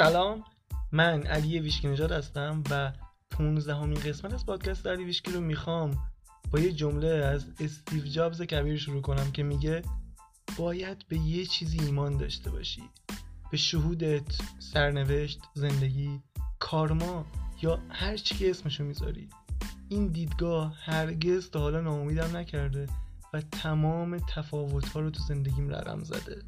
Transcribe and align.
سلام. 0.00 0.44
من 0.92 1.26
علی 1.26 1.60
ویشکی 1.60 1.88
نژاد 1.88 2.12
هستم 2.12 2.62
و 2.70 2.92
15 3.30 3.74
همین 3.74 4.00
قسمت 4.00 4.34
از 4.34 4.46
پادکست 4.46 4.86
علی 4.86 5.04
ویشکی 5.04 5.32
رو 5.32 5.40
می‌خوام 5.40 5.98
با 6.50 6.58
یه 6.58 6.72
جمله 6.72 7.08
از 7.08 7.46
استیو 7.60 8.04
جابز 8.04 8.42
کبیر 8.42 8.78
شروع 8.78 9.02
کنم 9.02 9.32
که 9.32 9.42
میگه 9.42 9.82
باید 10.56 11.04
به 11.08 11.18
یه 11.18 11.46
چیزی 11.46 11.80
ایمان 11.80 12.16
داشته 12.16 12.50
باشی. 12.50 12.82
به 13.50 13.56
شهودت، 13.56 14.38
سرنوشت، 14.58 15.40
زندگی، 15.54 16.20
کارما 16.58 17.26
یا 17.62 17.78
هر 17.88 18.16
چی 18.16 18.34
که 18.34 18.50
اسمشو 18.50 18.84
می‌ذاری. 18.84 19.28
این 19.88 20.06
دیدگاه 20.06 20.76
هرگز 20.84 21.50
تا 21.50 21.60
حالا 21.60 21.80
ناامیدم 21.80 22.36
نکرده 22.36 22.86
و 23.34 23.40
تمام 23.40 24.18
تفاوت 24.18 24.88
ها 24.88 25.00
رو 25.00 25.10
تو 25.10 25.22
زندگیم 25.22 25.68
رقم 25.68 26.04
زده. 26.04 26.42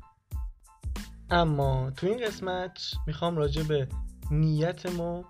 اما 1.32 1.90
تو 1.90 2.06
این 2.06 2.26
قسمت 2.26 2.94
می‌خوام 3.06 3.36
راجع 3.36 3.62
به 3.62 3.88
نیت 4.30 4.86
ما 4.86 5.24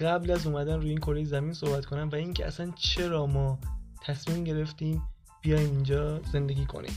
قبل 0.00 0.30
از 0.30 0.46
اومدن 0.46 0.74
روی 0.74 0.88
این 0.88 0.98
کره 0.98 1.24
زمین 1.24 1.52
صحبت 1.52 1.86
کنم 1.86 2.08
و 2.08 2.14
اینکه 2.14 2.46
اصلا 2.46 2.72
چرا 2.76 3.26
ما 3.26 3.58
تصمیم 4.02 4.44
گرفتیم 4.44 5.02
بیایم 5.42 5.70
اینجا 5.70 6.18
زندگی 6.22 6.66
کنیم. 6.66 6.92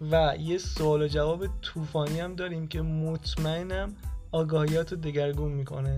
و 0.00 0.36
یه 0.40 0.58
سوال 0.58 1.02
و 1.02 1.08
جواب 1.08 1.60
طوفانی 1.60 2.20
هم 2.20 2.34
داریم 2.34 2.68
که 2.68 2.82
مطمئنم 2.82 3.96
آگاهیات 4.32 4.92
رو 4.92 4.98
دگرگون 4.98 5.52
می‌کنه. 5.52 5.96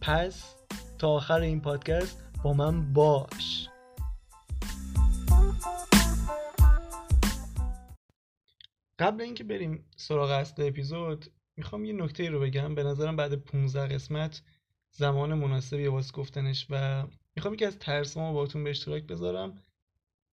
پس 0.00 0.54
تا 0.98 1.08
آخر 1.08 1.40
این 1.40 1.60
پادکست 1.60 2.24
با 2.44 2.52
من 2.52 2.92
باش. 2.92 3.68
قبل 8.98 9.20
اینکه 9.20 9.44
بریم 9.44 9.84
سراغ 9.96 10.30
اصل 10.30 10.62
اپیزود 10.66 11.26
می‌خوام 11.60 11.84
یه 11.84 11.92
نکته 11.92 12.30
رو 12.30 12.40
بگم. 12.40 12.74
به 12.74 12.82
نظرم 12.82 13.16
بعد 13.16 13.34
15 13.34 13.94
قسمت 13.94 14.42
زمان 14.90 15.34
مناسبی 15.34 15.86
واسه 15.86 16.12
گفتنش 16.12 16.66
و 16.70 17.06
می‌خوام 17.36 17.54
یکی 17.54 17.64
از 17.64 17.78
ترسامو 17.78 18.32
باهاتون 18.32 18.64
به 18.64 18.70
اشتراک 18.70 19.02
بذارم 19.02 19.62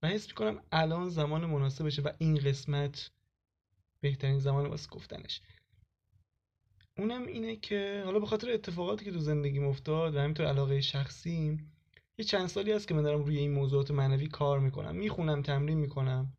و 0.03 0.08
حس 0.08 0.28
می‌کنم 0.28 0.59
الان 0.72 1.09
زمان 1.09 1.45
مناسبشه 1.45 2.02
و 2.02 2.09
این 2.17 2.36
قسمت 2.36 3.11
بهترین 4.02 4.39
زمان 4.39 4.66
واسه 4.66 4.89
گفتنش. 4.89 5.42
اونم 6.98 7.28
اینه 7.28 7.55
که 7.55 8.02
حالا 8.05 8.20
به 8.20 8.25
خاطر 8.25 8.52
اتفاقاتی 8.52 9.05
که 9.05 9.11
تو 9.11 9.20
زندگی 9.20 9.59
افتاد 9.59 10.16
و 10.16 10.20
همینطور 10.20 10.45
علاقه 10.45 10.81
شخصیم 10.81 11.72
یه 12.17 12.25
چند 12.25 12.48
سالی 12.48 12.72
هست 12.72 12.88
که 12.88 12.94
من 12.94 13.02
دارم 13.02 13.23
روی 13.23 13.38
این 13.38 13.52
موضوعات 13.52 13.92
معنوی 13.92 14.28
کار 14.28 14.59
می‌کنم. 14.59 14.95
می‌خونم 14.95 15.42
تمرین 15.42 15.78
می‌کنم. 15.78 16.33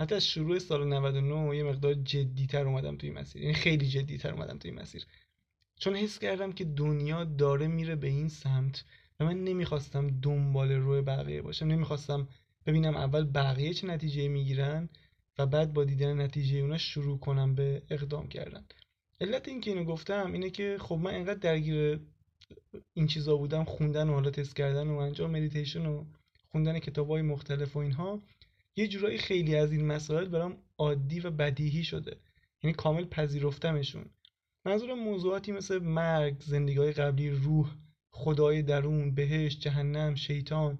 حتی 0.00 0.14
از 0.14 0.26
شروع 0.26 0.58
سال 0.58 0.88
99 0.88 1.56
یه 1.56 1.62
مقدار 1.62 1.94
جدیتر 1.94 2.66
اومدم 2.66 2.96
توی 2.96 3.10
مسیر. 3.10 3.42
یعنی 3.42 3.54
خیلی 3.54 3.88
جدیتر 3.88 4.32
اومدم 4.32 4.58
توی 4.58 4.70
مسیر. 4.70 5.06
چون 5.80 5.96
حس 5.96 6.18
کردم 6.18 6.52
که 6.52 6.64
دنیا 6.64 7.24
داره 7.24 7.66
میره 7.66 7.96
به 7.96 8.06
این 8.06 8.28
سمت 8.28 8.84
و 9.20 9.24
من 9.24 9.44
نمی‌خواستم 9.44 10.06
دنبال 10.06 10.72
روی 10.72 11.02
بقیه 11.02 11.42
باشم. 11.42 11.66
نمی‌خواستم 11.66 12.28
ببینم 12.66 12.96
اول 12.96 13.24
بقیه 13.24 13.74
چه 13.74 13.86
نتیجه 13.86 14.28
می‌گیرن 14.28 14.88
و 15.38 15.46
بعد 15.46 15.72
با 15.72 15.84
دیدن 15.84 16.20
نتیجه 16.20 16.58
اونا 16.58 16.78
شروع 16.78 17.18
کنم 17.18 17.54
به 17.54 17.82
اقدام 17.90 18.28
کردن. 18.28 18.64
علت 19.20 19.48
این 19.48 19.60
که 19.60 19.70
اینو 19.70 19.84
گفتم 19.84 20.32
اینه 20.32 20.50
که 20.50 20.76
خب 20.80 20.94
من 20.94 21.14
انقدر 21.14 21.38
درگیر 21.38 22.00
این 22.94 23.06
چیزا 23.06 23.36
بودم 23.36 23.64
خوندن 23.64 24.08
و 24.08 24.12
حالا 24.12 24.30
تست 24.30 24.56
کردن 24.56 24.88
و 24.88 24.96
انجام 24.96 25.30
مدیتیشن 25.30 25.86
و 25.86 26.04
خوندن 26.52 26.78
کتاب 26.78 27.10
های 27.10 27.22
مختلف 27.22 27.76
و 27.76 27.78
اینها 27.78 28.22
یه 28.78 28.88
جورایی 28.88 29.18
خیلی 29.18 29.56
از 29.56 29.72
این 29.72 29.86
مسائل 29.86 30.28
برام 30.28 30.56
عادی 30.78 31.20
و 31.20 31.30
بدیهی 31.30 31.84
شده. 31.84 32.16
یعنی 32.62 32.74
کامل 32.74 33.04
پذیرفتمشون. 33.04 34.04
منظور 34.64 34.94
موضوعاتی 34.94 35.52
مثل 35.52 35.78
مرگ 35.78 36.40
زندگی 36.40 36.78
های 36.78 36.92
قبلی 36.92 37.30
روح 37.30 37.76
خدای 38.10 38.62
درون 38.62 39.14
بهش 39.14 39.58
جهنم 39.58 40.14
شیطان 40.14 40.78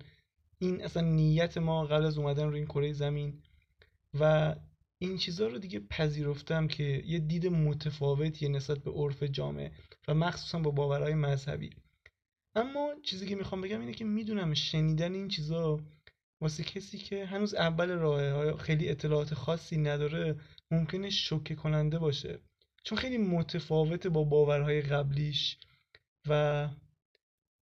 این 0.58 0.84
اصلا 0.84 1.02
نیت 1.02 1.58
ما 1.58 1.84
قبل 1.84 2.04
از 2.04 2.18
اومدن 2.18 2.48
روی 2.48 2.58
این 2.58 2.66
کره 2.66 2.92
زمین. 2.92 3.42
و 4.20 4.54
این 4.98 5.18
چیزها 5.18 5.46
رو 5.46 5.58
دیگه 5.58 5.80
پذیرفتم 5.80 6.68
که 6.68 7.02
یه 7.06 7.18
دید 7.18 7.46
متفاوتیه 7.46 8.48
نسبت 8.48 8.78
به 8.78 8.90
عرف 8.90 9.22
جامعه 9.22 9.72
و 10.08 10.14
مخصوصا 10.14 10.58
با 10.58 10.70
باورهای 10.70 11.14
مذهبی. 11.14 11.70
اما 12.54 12.94
چیزی 13.02 13.26
که 13.26 13.36
می‌خوام 13.36 13.60
بگم 13.60 13.80
اینه 13.80 13.92
که 13.92 14.04
می‌دونم 14.04 14.54
شنیدن 14.54 15.14
این 15.14 15.28
چیزا 15.28 15.80
واسه 16.40 16.64
کسی 16.64 16.98
که 16.98 17.26
هنوز 17.26 17.54
اول 17.54 17.90
راه 17.90 18.56
خیلی 18.56 18.88
اطلاعات 18.88 19.34
خاصی 19.34 19.76
نداره 19.76 20.36
ممکنه 20.70 21.10
شوکه 21.10 21.54
کننده 21.54 21.98
باشه. 21.98 22.38
چون 22.84 22.98
خیلی 22.98 23.18
متفاوت 23.18 24.06
با 24.06 24.24
باورهای 24.24 24.82
قبلیش 24.82 25.58
و 26.28 26.68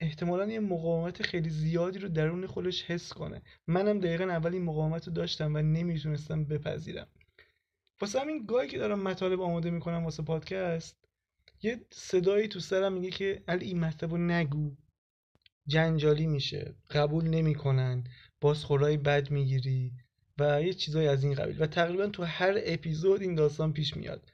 احتمالا 0.00 0.46
یه 0.46 0.60
مقاومت 0.60 1.22
خیلی 1.22 1.50
زیادی 1.50 1.98
رو 1.98 2.08
درون 2.08 2.46
خودش 2.46 2.82
حس 2.82 3.12
کنه. 3.12 3.42
منم 3.66 4.00
دقیقا 4.00 4.24
اول 4.24 4.52
این 4.52 4.62
مقاومت 4.62 5.06
رو 5.08 5.12
داشتم 5.12 5.54
و 5.54 5.58
نمی‌تونستم 5.58 6.44
بپذیرم. 6.44 7.06
واسه 8.00 8.20
همین 8.20 8.46
گاهی 8.46 8.68
که 8.68 8.78
دارم 8.78 9.02
مطالب 9.02 9.40
آماده 9.40 9.70
می‌کنم 9.70 10.04
واسه 10.04 10.22
پادکست 10.22 11.04
یه 11.62 11.86
صدایی 11.90 12.48
تو 12.48 12.60
سرم 12.60 12.92
میگه 12.92 13.10
که 13.10 13.44
علی 13.48 13.66
این 13.66 13.80
مطلب 13.80 14.10
رو 14.10 14.18
نگو. 14.18 14.76
جنجالی 15.66 16.26
میشه. 16.26 16.74
قبول 16.90 17.28
نمی‌کنن. 17.28 18.04
بازخورای 18.40 18.96
بد 18.96 19.30
می‌گیری 19.30 19.92
و 20.38 20.62
یه 20.62 20.72
چیزایی 20.72 21.08
از 21.08 21.24
این 21.24 21.34
قبیل. 21.34 21.62
و 21.62 21.66
تقریبا 21.66 22.06
تو 22.06 22.22
هر 22.22 22.58
اپیزود 22.64 23.22
این 23.22 23.34
داستان 23.34 23.72
پیش 23.72 23.96
میاد. 23.96 24.30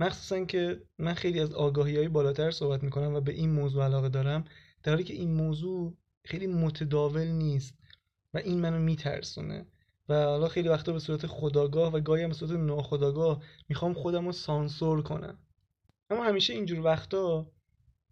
مخصوصا 0.00 0.44
که 0.44 0.82
من 0.98 1.14
خیلی 1.14 1.40
از 1.40 1.52
آگاهی 1.52 1.96
های 1.96 2.08
بالاتر 2.08 2.50
صحبت 2.50 2.82
می‌کنم 2.82 3.14
و 3.14 3.20
به 3.20 3.32
این 3.32 3.50
موضوع 3.50 3.84
علاقه 3.84 4.08
دارم 4.08 4.44
در 4.82 4.92
حالی 4.92 5.04
که 5.04 5.14
این 5.14 5.34
موضوع 5.34 5.94
خیلی 6.24 6.46
متداول 6.46 7.26
نیست 7.26 7.74
و 8.34 8.38
این 8.38 8.60
منو 8.60 8.78
میترسونه. 8.78 9.66
و 10.08 10.14
حالا 10.24 10.48
خیلی 10.48 10.68
وقتا 10.68 10.92
به 10.92 10.98
صورت 10.98 11.26
خداگاه 11.26 11.92
و 11.92 12.00
گاهی 12.00 12.22
هم 12.22 12.28
به 12.28 12.34
صورت 12.34 12.50
ناخداگاه 12.50 13.42
می‌خوام 13.68 13.94
خودم 13.94 14.26
رو 14.26 14.32
سانسور 14.32 15.02
کنم. 15.02 15.38
اما 16.10 16.24
همیشه 16.24 16.52
اینجور 16.52 16.80
وقتا 16.80 17.46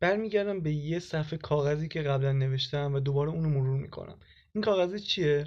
برمیگردم 0.00 0.60
به 0.60 0.72
یه 0.72 0.98
صفحه 0.98 1.38
کاغذی 1.38 1.88
که 1.88 2.02
قبلا 2.02 2.32
نوشتم 2.32 2.94
و 2.94 3.00
دوباره 3.00 3.30
اونو 3.30 3.48
مرور 3.48 3.80
می‌کنم. 3.80 4.18
این 4.54 4.64
کاغذ 4.64 5.02
چیه؟ 5.02 5.46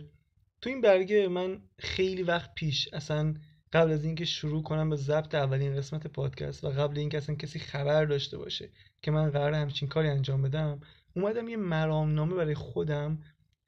تو 0.62 0.70
این 0.70 0.82
برگه 0.82 1.28
من 1.28 1.62
خیلی 1.80 2.24
وقت 2.24 2.56
پیش 2.56 2.90
اصلا 2.94 3.34
قبل 3.74 3.92
از 3.92 4.06
اینکه 4.06 4.26
شروع 4.26 4.64
کنم 4.64 4.90
به 4.90 4.96
ضبط 4.96 5.36
اولین 5.36 5.76
قسمت 5.76 6.08
پادکست 6.08 6.64
و 6.64 6.70
قبل 6.70 7.00
اینکه 7.00 7.18
اصلا 7.18 7.36
کسی 7.36 7.60
خبر 7.60 8.06
داشته 8.06 8.38
باشه 8.38 8.70
که 9.02 9.12
من 9.12 9.30
قرار 9.30 9.54
همچین 9.54 9.90
کاری 9.90 10.10
انجام 10.10 10.42
بدم 10.42 10.82
اومدم 11.16 11.48
یه 11.48 11.58
مرامنامه 11.58 12.36
برای 12.36 12.56
خودم 12.56 13.20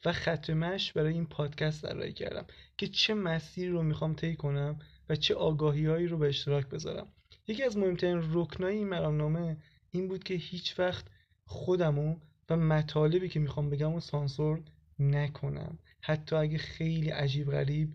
و 0.05 0.13
ختمش 0.13 0.93
برای 0.93 1.13
این 1.13 1.25
پادکست 1.25 1.81
طراحی 1.81 2.13
کردم 2.13 2.45
که 2.77 2.87
چه 2.87 3.13
مسیری 3.13 3.69
رو 3.69 3.83
می‌خوام 3.83 4.15
طی 4.15 4.35
کنم 4.35 4.79
و 5.09 5.15
چه 5.15 5.35
آگاهیهایی 5.35 6.07
رو 6.07 6.17
به 6.17 6.27
اشتراک 6.27 6.69
بذارم. 6.69 7.07
یکی 7.47 7.63
از 7.63 7.77
مهمترین 7.77 8.21
رکنای 8.33 8.75
این 8.75 8.87
مرامنامه 8.87 9.57
این 9.91 10.07
بود 10.07 10.23
که 10.23 10.33
هیچ 10.33 10.79
وقت 10.79 11.05
خودمو 11.45 12.19
و 12.49 12.57
مطالبی 12.57 13.29
که 13.29 13.39
می‌خوام 13.39 13.69
بگم 13.69 13.93
و 13.93 13.99
سانسور 13.99 14.63
نکنم. 14.99 15.79
حتی 16.01 16.35
اگه 16.35 16.57
خیلی 16.57 17.09
عجیب 17.09 17.51
غریب 17.51 17.93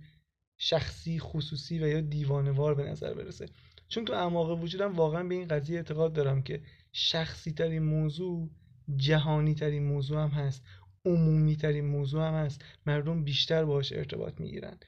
شخصی 0.58 1.18
خصوصی 1.18 1.78
و 1.78 1.88
یا 1.88 2.00
دیوانوار 2.00 2.74
به 2.74 2.82
نظر 2.82 3.14
برسه. 3.14 3.48
چون 3.88 4.04
تو 4.04 4.12
اعماق 4.12 4.62
وجودم 4.62 4.92
واقعا 4.92 5.24
به 5.24 5.34
این 5.34 5.48
قضیه 5.48 5.76
اعتقاد 5.76 6.12
دارم 6.12 6.42
که 6.42 6.62
شخصی 6.92 7.52
ترین 7.52 7.82
موضوع 7.82 8.50
جهانی 8.96 9.54
ترین 9.54 9.84
موضوع 9.84 10.22
هم 10.22 10.28
هست. 10.28 10.62
عمومی 11.04 11.56
ترین 11.56 11.84
موضوع 11.84 12.28
هم 12.28 12.34
هست. 12.34 12.64
مردم 12.86 13.24
بیشتر 13.24 13.64
باهاش 13.64 13.92
ارتباط 13.92 14.40
می‌گیرن. 14.40 14.78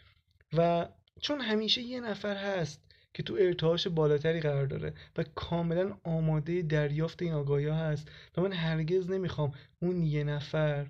و 0.53 0.89
چون 1.21 1.41
همیشه 1.41 1.83
یه 1.83 2.01
نفر 2.01 2.37
هست 2.37 2.83
که 3.15 3.23
تو 3.23 3.37
ارتعاش 3.41 3.89
بالاتری 3.89 4.41
قرار 4.41 4.67
داره 4.67 4.95
و 5.17 5.25
کاملا 5.35 5.99
آماده 6.05 6.63
دریافت 6.63 7.23
این 7.23 7.33
آگاهی 7.33 7.69
هست 7.69 8.11
و 8.37 8.41
من 8.41 8.53
هرگز 8.53 9.11
نمی‌خوام 9.11 9.53
اون 9.79 10.03
یه 10.03 10.25
نفر 10.25 10.87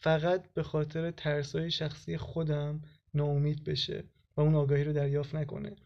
فقط 0.00 0.52
به 0.54 0.62
خاطر 0.62 1.10
ترسای 1.10 1.70
شخصی 1.70 2.16
خودم 2.16 2.82
ناامید 3.14 3.64
بشه 3.64 4.04
و 4.36 4.40
اون 4.40 4.54
آگاهی 4.54 4.84
رو 4.84 4.92
دریافت 4.92 5.34
نکنه. 5.34 5.76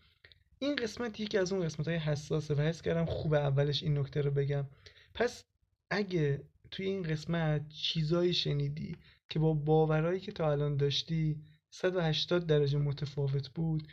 این 0.58 0.76
قسمت 0.76 1.20
یکی 1.20 1.38
از 1.38 1.52
اون 1.52 1.64
قسمت 1.64 1.88
های 1.88 1.96
حساسه 1.96 2.54
و 2.54 2.60
حس 2.60 2.82
کردم 2.82 3.04
خوب 3.04 3.34
اولش 3.34 3.82
این 3.82 3.98
نکته 3.98 4.20
رو 4.20 4.30
بگم. 4.30 4.66
پس 5.14 5.44
اگه 5.90 6.44
توی 6.70 6.86
این 6.86 7.02
قسمت 7.02 7.68
چیزایی 7.68 8.34
شنیدی 8.34 8.96
که 9.28 9.38
با 9.38 9.54
باورایی 9.54 10.20
که 10.20 10.32
تا 10.32 10.50
الان 10.52 10.76
داشتی 10.76 11.36
180 11.70 12.46
درجه 12.46 12.78
متفاوت 12.78 13.48
بود 13.48 13.88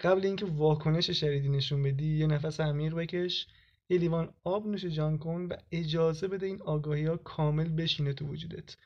قبل 0.00 0.26
اینکه 0.26 0.46
واکنش 0.46 1.10
شریدی 1.10 1.48
نشون 1.48 1.82
بدی 1.82 2.18
یه 2.18 2.26
نفس 2.26 2.60
عمیق 2.60 2.94
بکش 2.94 3.46
یه 3.88 3.98
لیوان 3.98 4.34
آب 4.44 4.66
نوش 4.66 4.84
جان 4.84 5.18
کن 5.18 5.46
و 5.50 5.56
اجازه 5.72 6.28
بده 6.28 6.46
این 6.46 6.62
آگاهی 6.62 7.04
ها 7.06 7.16
کامل 7.16 7.68
بشینه 7.68 8.12
تو 8.12 8.26
وجودت. 8.26 8.76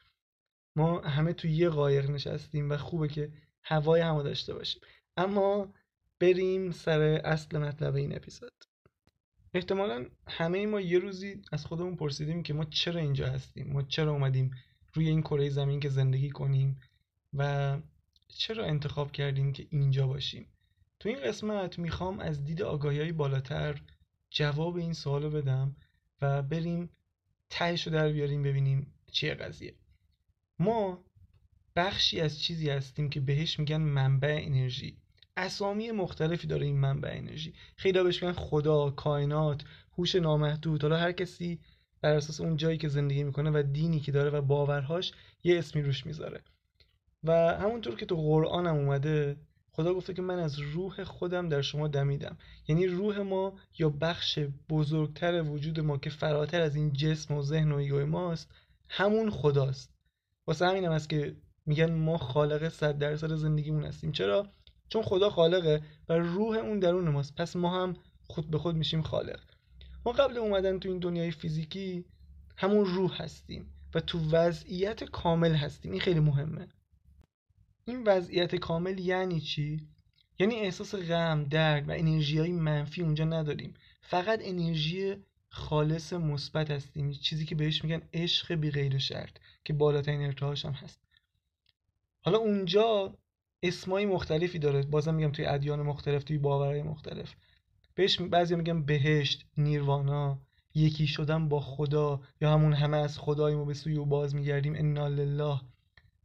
ما 0.79 1.01
همه 1.01 1.33
تو 1.33 1.49
یه 1.49 1.69
قایق 1.69 2.11
نشستیم 2.11 2.71
و 2.71 2.77
خوبه 2.77 3.09
که 3.09 3.33
هوای 3.63 4.01
همو 4.01 4.23
داشته 4.23 4.55
باشیم. 4.55 4.83
اما 5.17 5.75
بریم 6.21 6.71
سر 6.71 7.01
اصل 7.25 7.59
مطلب 7.59 7.95
این 7.95 8.17
اپیزود. 8.17 8.65
احتمالا 9.55 10.07
همه 10.29 10.67
ما 10.67 10.81
یه 10.81 10.99
روزی 10.99 11.43
از 11.53 11.67
خودمون 11.67 11.97
پرسیدیم 11.97 12.43
که 12.43 12.55
ما 12.55 12.65
چرا 12.65 13.01
اینجا 13.01 13.27
هستیم؟ 13.27 13.73
ما 13.73 13.83
چرا 13.83 14.13
اومدیم 14.13 14.51
روی 14.95 15.09
این 15.09 15.21
کره 15.21 15.49
زمین 15.49 15.81
که 15.81 15.89
زندگی 15.89 16.31
کنیم؟ 16.31 16.81
و 17.35 17.79
چرا 18.29 18.65
انتخاب 18.65 19.13
کردیم 19.13 19.53
که 19.53 19.67
اینجا 19.71 20.07
باشیم؟ 20.07 20.47
تو 21.01 21.09
این 21.09 21.21
قسمت 21.21 21.79
می‌خوام 21.79 22.21
از 22.21 22.45
دید 22.45 22.63
آگاهی 22.63 23.13
بالاتر 23.13 23.83
جواب 24.31 24.77
این 24.77 24.93
سوالو 24.93 25.31
بدم 25.31 25.77
و 26.23 26.43
بریم 26.43 26.91
تهش 27.51 27.87
رو 27.87 27.93
در 27.93 28.13
بیاریم 28.13 28.43
ببینیم 28.43 28.95
چیه 29.13 29.35
قضیه. 29.35 29.75
ما 30.59 31.05
بخشی 31.77 32.21
از 32.21 32.41
چیزی 32.41 32.71
هستیم 32.71 33.11
که 33.11 33.21
بهش 33.21 33.59
میگن 33.59 33.77
منبع 33.77 34.39
انرژی. 34.43 34.97
اسامی 35.37 35.91
مختلفی 35.91 36.47
داره 36.47 36.67
این 36.67 36.77
منبع 36.77 37.11
انرژی. 37.13 37.55
خیلی 37.77 38.03
بهش 38.03 38.23
میگن 38.23 38.35
خدا 38.35 38.91
کائنات 38.91 39.65
هوش 39.99 40.15
نامحدود. 40.15 40.83
حالا 40.83 40.97
هر 40.97 41.13
کسی 41.13 41.61
بر 42.01 42.15
اساس 42.15 42.41
اون 42.41 42.57
جایی 42.57 42.79
که 42.79 42.89
زندگی 42.89 43.25
می‌کنه 43.25 43.51
و 43.51 43.63
دینی 43.73 44.01
که 44.01 44.13
داره 44.13 44.31
و 44.31 44.41
باورهاش 44.43 45.13
یه 45.45 45.59
اسمی 45.59 45.83
روش 45.83 46.07
می‌ذاره. 46.07 46.41
و 47.25 47.33
همونطور 47.33 47.97
که 47.97 48.07
تو 48.07 48.17
قرآن 48.17 48.67
هم 48.67 48.77
اومده 48.77 49.37
خدا 49.73 49.95
گفته 49.95 50.15
که 50.15 50.23
من 50.23 50.39
از 50.39 50.59
روح 50.59 51.05
خودم 51.05 51.49
در 51.49 51.63
شما 51.63 51.89
دمیدم. 51.89 52.39
یعنی 52.69 52.87
روح 52.87 53.19
ما 53.19 53.59
یا 53.79 53.89
بخش 53.89 54.39
بزرگتر 54.69 55.43
وجود 55.43 55.81
ما 55.81 55.99
که 55.99 56.11
فراتر 56.11 56.61
از 56.61 56.77
این 56.77 56.93
جسم 56.93 57.35
و 57.35 57.43
ذهن 57.43 57.73
و 57.73 57.77
ایگوی 57.77 58.05
ماست 58.05 58.51
همون 58.89 59.31
خداست. 59.31 59.98
واسه 60.49 60.67
همین 60.67 60.85
هم 60.85 60.93
است 60.93 61.09
که 61.09 61.37
میگن 61.67 61.95
ما 61.95 62.19
خالق 62.19 62.69
صد 62.69 62.99
درصد 62.99 63.35
زندگیمون 63.35 63.85
هستیم. 63.85 64.13
چرا؟ 64.13 64.53
چون 64.89 65.03
خدا 65.03 65.31
خالقه 65.31 65.83
و 66.09 66.13
روح 66.13 66.57
اون 66.57 66.79
درون 66.79 67.09
ماست. 67.09 67.35
پس 67.35 67.57
ما 67.57 67.83
هم 67.83 67.97
خود 68.23 68.51
به 68.51 68.59
خود 68.59 68.77
میشیم 68.77 69.03
خالق. 69.03 69.41
ما 70.07 70.13
قبل 70.13 70.37
اومدن 70.37 70.79
تو 70.79 70.89
این 70.89 70.99
دنیای 70.99 71.31
فیزیکی 71.31 72.05
همون 72.57 72.85
روح 72.85 73.23
هستیم 73.23 73.75
و 73.95 74.01
تو 74.01 74.31
وضعیت 74.31 75.05
کامل 75.05 75.55
هستیم. 75.55 75.93
این 75.93 76.01
خیلی 76.01 76.21
مهمه. 76.21 76.69
این 77.85 78.05
وضعیت 78.07 78.57
کامل 78.57 78.99
یعنی 78.99 79.41
چی؟ 79.41 79.89
یعنی 80.39 80.55
احساس 80.55 80.95
غم 80.95 81.45
درد 81.45 81.89
و 81.89 81.93
انرژی 81.93 82.39
های 82.39 82.53
منفی 82.53 83.03
اونجا 83.03 83.25
نداریم. 83.25 83.75
فقط 84.03 84.41
انرژی 84.43 85.17
خالص 85.59 86.13
مثبت 86.13 86.71
هستیم. 86.71 87.11
چیزی 87.11 87.45
که 87.45 87.55
بهش 87.55 87.85
میگن 87.85 88.03
عشق 88.13 88.55
بی 88.55 88.71
غیر 88.71 88.99
شرط 88.99 89.37
که 89.65 89.73
بالاترین 89.73 90.23
ارتعاش 90.23 90.65
هم 90.65 90.73
هست. 90.73 91.01
حالا 92.21 92.39
اونجا 92.39 93.19
اسمای 93.63 94.07
مختلفی 94.07 94.59
داره. 94.59 94.83
بازم 94.83 95.15
میگم 95.15 95.33
توی 95.33 95.47
ادیان 95.47 95.83
مختلف 95.83 96.25
توی 96.25 96.39
باورهای 96.39 96.83
مختلف. 96.83 97.35
بهش 97.95 98.21
بعضی 98.21 98.55
میگن 98.55 98.83
بهشت 98.83 99.47
نیروانا 99.57 100.43
یکی 100.75 101.07
شدن 101.07 101.49
با 101.49 101.61
خدا 101.61 102.21
یا 102.41 102.53
همون 102.53 102.73
همه 102.73 102.97
از 102.97 103.19
خداییم 103.19 103.59
و 103.59 103.65
به 103.65 103.75
سوی 103.75 103.97
او 103.97 104.07
باز 104.07 104.35
میگردیم 104.35 104.75
انا 104.75 105.09
لله. 105.09 105.61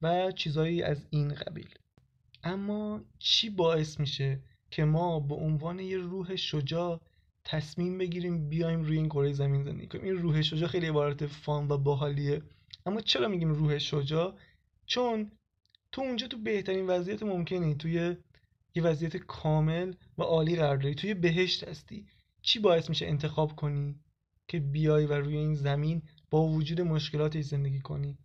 و 0.02 0.32
چیزایی 0.32 0.84
از 0.84 1.08
این 1.10 1.34
قبیل. 1.34 1.70
اما 2.44 3.02
چی 3.20 3.50
باعث 3.50 4.00
میشه 4.00 4.40
که 4.72 4.86
ما 4.86 5.20
به 5.20 5.36
عنوان 5.36 5.80
یه 5.80 5.98
روح 5.98 6.36
شجاع 6.36 7.02
تصمیم 7.46 7.98
بگیریم 7.98 8.50
بیایم 8.50 8.82
روی 8.82 8.98
این 8.98 9.10
کره 9.10 9.34
زمین 9.34 9.64
زندگی 9.64 9.88
کنیم. 9.88 10.04
این 10.04 10.18
روح 10.18 10.42
شجاع 10.42 10.70
خیلی 10.70 10.88
عبارت 10.88 11.26
فان 11.26 11.68
و 11.68 11.78
باحالیه. 11.78 12.42
اما 12.86 13.02
چرا 13.02 13.28
میگیم 13.28 13.54
روح 13.54 13.78
شجاع؟ 13.78 14.36
چون 14.86 15.32
تو 15.92 16.02
اونجا 16.02 16.28
تو 16.28 16.38
بهترین 16.38 16.88
وضعیت 16.88 17.24
ممکنی. 17.24 17.76
توی 17.76 18.16
یه 18.76 18.84
وضعیت 18.84 19.18
کامل 19.18 19.94
و 20.18 20.24
عالی 20.24 20.56
قرار 20.56 20.78
داری. 20.78 20.96
توی 20.96 21.14
بهشت 21.14 21.68
هستی. 21.68 22.06
چی 22.42 22.60
باعث 22.60 22.90
میشه 22.90 23.06
انتخاب 23.06 23.56
کنی 23.56 23.96
که 24.48 24.60
بیای 24.60 25.06
و 25.06 25.14
روی 25.14 25.38
این 25.38 25.56
زمین 25.56 26.02
با 26.30 26.48
وجود 26.48 26.82
مشکلاتش 26.82 27.44
زندگی 27.44 27.80
کنی؟ 27.80 28.18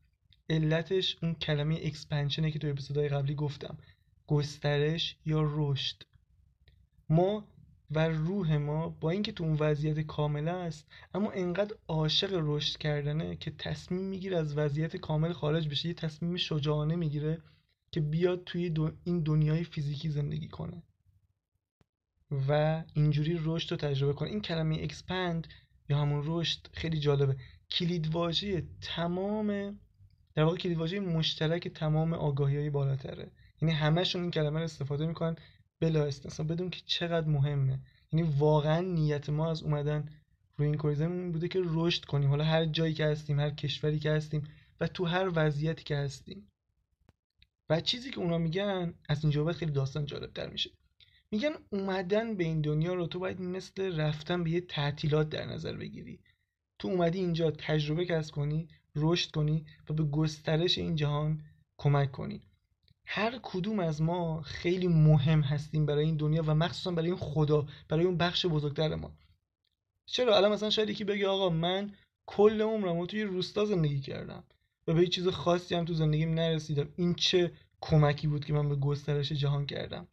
علتش 0.51 1.17
اون 1.23 1.35
کلمه 1.35 1.81
اکسپنشنه 1.83 2.51
که 2.51 2.59
تو 2.59 2.69
اپیزودهای 2.69 3.09
قبلی 3.09 3.35
گفتم. 3.35 3.79
گسترش 4.27 5.17
یا 5.25 5.43
رشد؟ 5.45 6.03
ما 7.09 7.49
و 7.91 8.09
روح 8.09 8.57
ما 8.57 8.89
با 8.89 9.11
اینکه 9.11 9.33
تو 9.33 9.45
اون 9.45 9.57
وضعیت 9.61 10.01
کامل 10.01 10.49
است 10.49 10.87
اما 11.15 11.31
انقدر 11.31 11.75
عاشق 11.89 12.31
رشد 12.33 12.79
کردنه 12.79 13.37
که 13.37 13.51
تصمیم 13.51 14.03
می‌گیره 14.03 14.39
از 14.39 14.59
وضعیت 14.59 14.97
کامل 14.97 15.33
خارج 15.33 15.69
بشه. 15.69 15.89
یه 15.89 15.95
تصمیم 15.95 16.37
شجاعانه 16.37 16.97
می‌گیره 16.97 17.39
که 17.91 18.01
بیاد 18.01 18.45
توی 18.45 18.75
این 19.05 19.21
دنیای 19.21 19.65
فیزیکی 19.65 20.09
زندگی 20.09 20.49
کنه. 20.49 20.83
و 22.49 22.83
اینجوری 22.95 23.41
رشد 23.45 23.71
رو 23.71 23.77
تجربه 23.77 24.13
کنه. 24.13 24.29
این 24.29 24.41
کلمه 24.41 24.79
اکسپند 24.83 25.47
یا 25.89 25.99
همون 25.99 26.23
رشد 26.27 26.67
خیلی 26.73 26.99
جالبه. 26.99 27.37
کلیدواژه 27.71 28.67
تمام 28.81 29.79
در 30.35 30.45
واقع 30.45 30.57
کلیدواژه 30.57 31.01
مشترک 31.01 31.69
تمام 31.69 32.13
آگاهی 32.13 32.57
های 32.57 32.71
بالاتره. 32.71 33.31
یعنی 33.63 33.75
همهشون 33.75 34.23
این 34.23 34.31
کلمه 34.31 34.59
رو 34.59 34.65
استفاده 34.65 35.07
می‌کنن. 35.07 35.37
بلا 35.81 36.05
استثنا 36.05 36.47
بدون 36.47 36.71
که 36.71 36.81
چقدر 36.87 37.29
مهمه. 37.29 37.81
یعنی 38.13 38.35
واقعا 38.39 38.81
نیت 38.81 39.31
ما 39.31 39.51
از 39.51 39.63
اومدن 39.63 40.09
روی 40.57 40.67
این 40.67 40.77
کره 40.77 40.95
زمین 40.95 41.33
بوده 41.33 41.49
که 41.49 41.63
رشد 41.65 42.05
کنیم. 42.05 42.29
حالا 42.29 42.45
هر 42.45 42.65
جایی 42.65 42.95
که 42.95 43.07
هستیم 43.07 43.41
هر 43.41 43.51
کشوری 43.51 43.99
که 43.99 44.11
هستیم 44.11 44.49
و 44.81 44.87
تو 44.87 45.05
هر 45.05 45.31
وضعیتی 45.35 45.85
که 45.85 45.97
هستیم. 45.97 46.49
و 47.71 47.81
چیزی 47.81 48.11
که 48.11 48.19
اونا 48.19 48.39
میگن 48.39 48.95
از 49.09 49.25
اینجا 49.25 49.45
بعد 49.45 49.57
خیلی 49.57 49.73
داستان 49.73 50.07
جالب 50.07 50.33
تر 50.33 50.51
میشه. 50.51 50.71
میگن 51.31 51.53
اومدن 51.71 52.37
به 52.37 52.45
این 52.45 52.61
دنیا 52.61 52.95
رو 52.95 53.07
تو 53.07 53.19
باید 53.19 53.41
مثل 53.41 54.01
رفتن 54.01 54.45
به 54.45 54.51
یه 54.51 54.61
تعطیلات 54.61 55.29
در 55.29 55.47
نظر 55.47 55.77
بگیری. 55.77 56.21
تو 56.79 56.89
اومدی 56.89 57.19
اینجا 57.19 57.51
تجربه 57.51 58.07
کسب 58.07 58.35
کنی 58.35 58.69
رشد 58.97 59.31
کنی 59.31 59.67
و 59.91 59.93
به 59.93 60.05
گسترش 60.05 60.79
این 60.79 60.97
جهان 60.97 61.45
کمک 61.77 62.13
کنی. 62.13 62.48
هر 63.11 63.39
کدوم 63.43 63.79
از 63.79 64.03
ما 64.03 64.43
خیلی 64.43 64.89
مهم 64.89 65.41
هستیم 65.41 65.87
برای 65.87 66.05
این 66.05 66.17
دنیا 66.17 66.43
و 66.47 66.55
مخصوصا 66.55 66.91
برای 66.91 67.09
این 67.09 67.17
خدا 67.17 67.67
برای 67.89 68.05
اون 68.05 68.17
بخش 68.17 68.47
بزرگتر 68.47 68.95
ما. 68.95 69.13
چرا؟ 70.07 70.37
الان 70.37 70.53
مثلا 70.53 70.71
شاید 70.71 70.91
یکی 70.91 71.05
بگه 71.05 71.29
آقا 71.29 71.49
من 71.49 71.93
کل 72.27 72.63
عمرم 72.63 73.07
توی 73.07 73.23
روستا 73.23 73.65
زندگی 73.65 74.01
کردم 74.01 74.45
و 74.87 74.95
به 74.95 75.07
چیز 75.07 75.29
خاصی 75.29 75.75
هم 75.75 75.85
تو 75.85 75.95
زندگیم 75.95 76.35
نرسیدم. 76.35 76.89
این 76.97 77.15
چه 77.15 77.53
کمکی 77.81 78.27
بود 78.27 78.45
که 78.45 78.53
من 78.53 78.69
به 78.69 78.77
گسترش 78.77 79.33
جهان 79.33 79.67
کردم؟ 79.67 80.09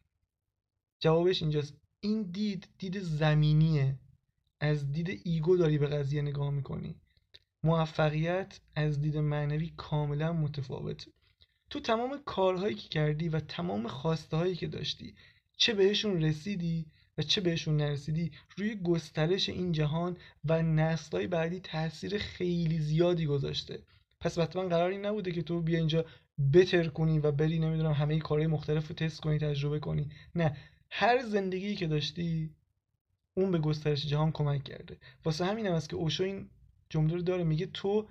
جوابش 0.99 1.41
اینجاست. 1.41 1.73
این 1.99 2.21
دید 2.21 2.67
دید 2.77 2.99
زمینیه. 2.99 3.99
از 4.59 4.91
دید 4.91 5.21
ایگو 5.23 5.57
داری 5.57 5.77
به 5.77 5.87
قضیه 5.87 6.21
نگاه 6.21 6.49
می‌کنی. 6.49 6.95
موفقیت 7.63 8.59
از 8.75 9.01
دید 9.01 9.17
معنوی 9.17 9.73
کاملا 9.77 10.33
متفاوته. 10.33 11.11
تو 11.75 11.81
تمام 11.81 12.21
کارهایی 12.25 12.75
که 12.75 12.89
کردی 12.89 13.29
و 13.29 13.39
تمام 13.39 13.87
خواسته 13.87 14.37
هایی 14.37 14.55
که 14.55 14.67
داشتی 14.67 15.15
چه 15.57 15.73
بهشون 15.73 16.23
رسیدی 16.23 16.85
و 17.17 17.21
چه 17.21 17.41
بهشون 17.41 17.77
نرسیدی؟ 17.77 18.31
روی 18.57 18.75
گسترش 18.75 19.49
این 19.49 19.71
جهان 19.71 20.17
و 20.45 20.61
نسلهای 20.61 21.27
بعدی 21.27 21.59
تاثیر 21.59 22.17
خیلی 22.17 22.79
زیادی 22.79 23.25
گذاشته. 23.25 23.83
پس 24.19 24.39
حتما 24.39 24.67
قراری 24.67 24.97
نبوده 24.97 25.31
که 25.31 25.41
تو 25.41 25.61
بیا 25.61 25.77
اینجا 25.77 26.05
بتر 26.53 26.87
کنی 26.87 27.19
و 27.19 27.31
بری 27.31 27.59
نمی‌دونم 27.59 27.91
همه 27.91 28.19
کارهای 28.19 28.47
مختلف 28.47 28.87
رو 28.87 28.95
تست 28.95 29.21
کنی 29.21 29.39
تجربه 29.39 29.79
کنی. 29.79 30.09
نه 30.35 30.57
هر 30.89 31.21
زندگی 31.21 31.75
که 31.75 31.87
داشتی 31.87 32.49
اون 33.33 33.51
به 33.51 33.59
گسترش 33.59 34.05
جهان 34.05 34.31
کمک 34.31 34.63
کرده. 34.63 34.97
واسه 35.25 35.45
همین 35.45 35.65
هم 35.67 35.73
است 35.73 35.89
که 35.89 35.95
اوشو 35.95 36.23
این 36.23 36.49
جمله 36.89 37.13
رو 37.13 37.21
داره 37.21 37.43
میگه 37.43 37.65
تو 37.65 38.07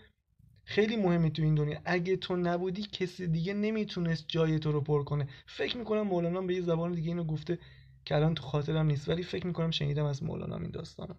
خیلی 0.64 0.97
مهمی 0.97 1.30
تو 1.30 1.42
این 1.42 1.54
دنیا. 1.54 1.80
اگه 1.85 2.16
تو 2.16 2.37
نبودی 2.37 2.83
کسی 2.83 3.26
دیگه 3.26 3.54
نمی‌تونست 3.54 4.25
جای 4.28 4.59
تو 4.59 4.73
رو 4.73 4.80
پر 4.80 5.04
کنه. 5.04 5.28
فکر 5.47 5.76
می‌کنم 5.76 6.02
مولانا 6.02 6.42
به 6.42 6.54
یه 6.54 6.61
زبان 6.61 6.92
دیگه 6.92 7.09
اینو 7.09 7.25
گفته 7.25 7.59
که 8.04 8.14
الان 8.14 8.35
تو 8.35 8.42
خاطرم 8.42 8.87
نیست 8.87 9.09
ولی 9.09 9.23
فکر 9.23 9.47
می‌کنم 9.47 9.71
شنیدم 9.71 10.04
از 10.04 10.23
مولانا 10.23 10.56
این 10.56 10.71
داستانو 10.71 11.14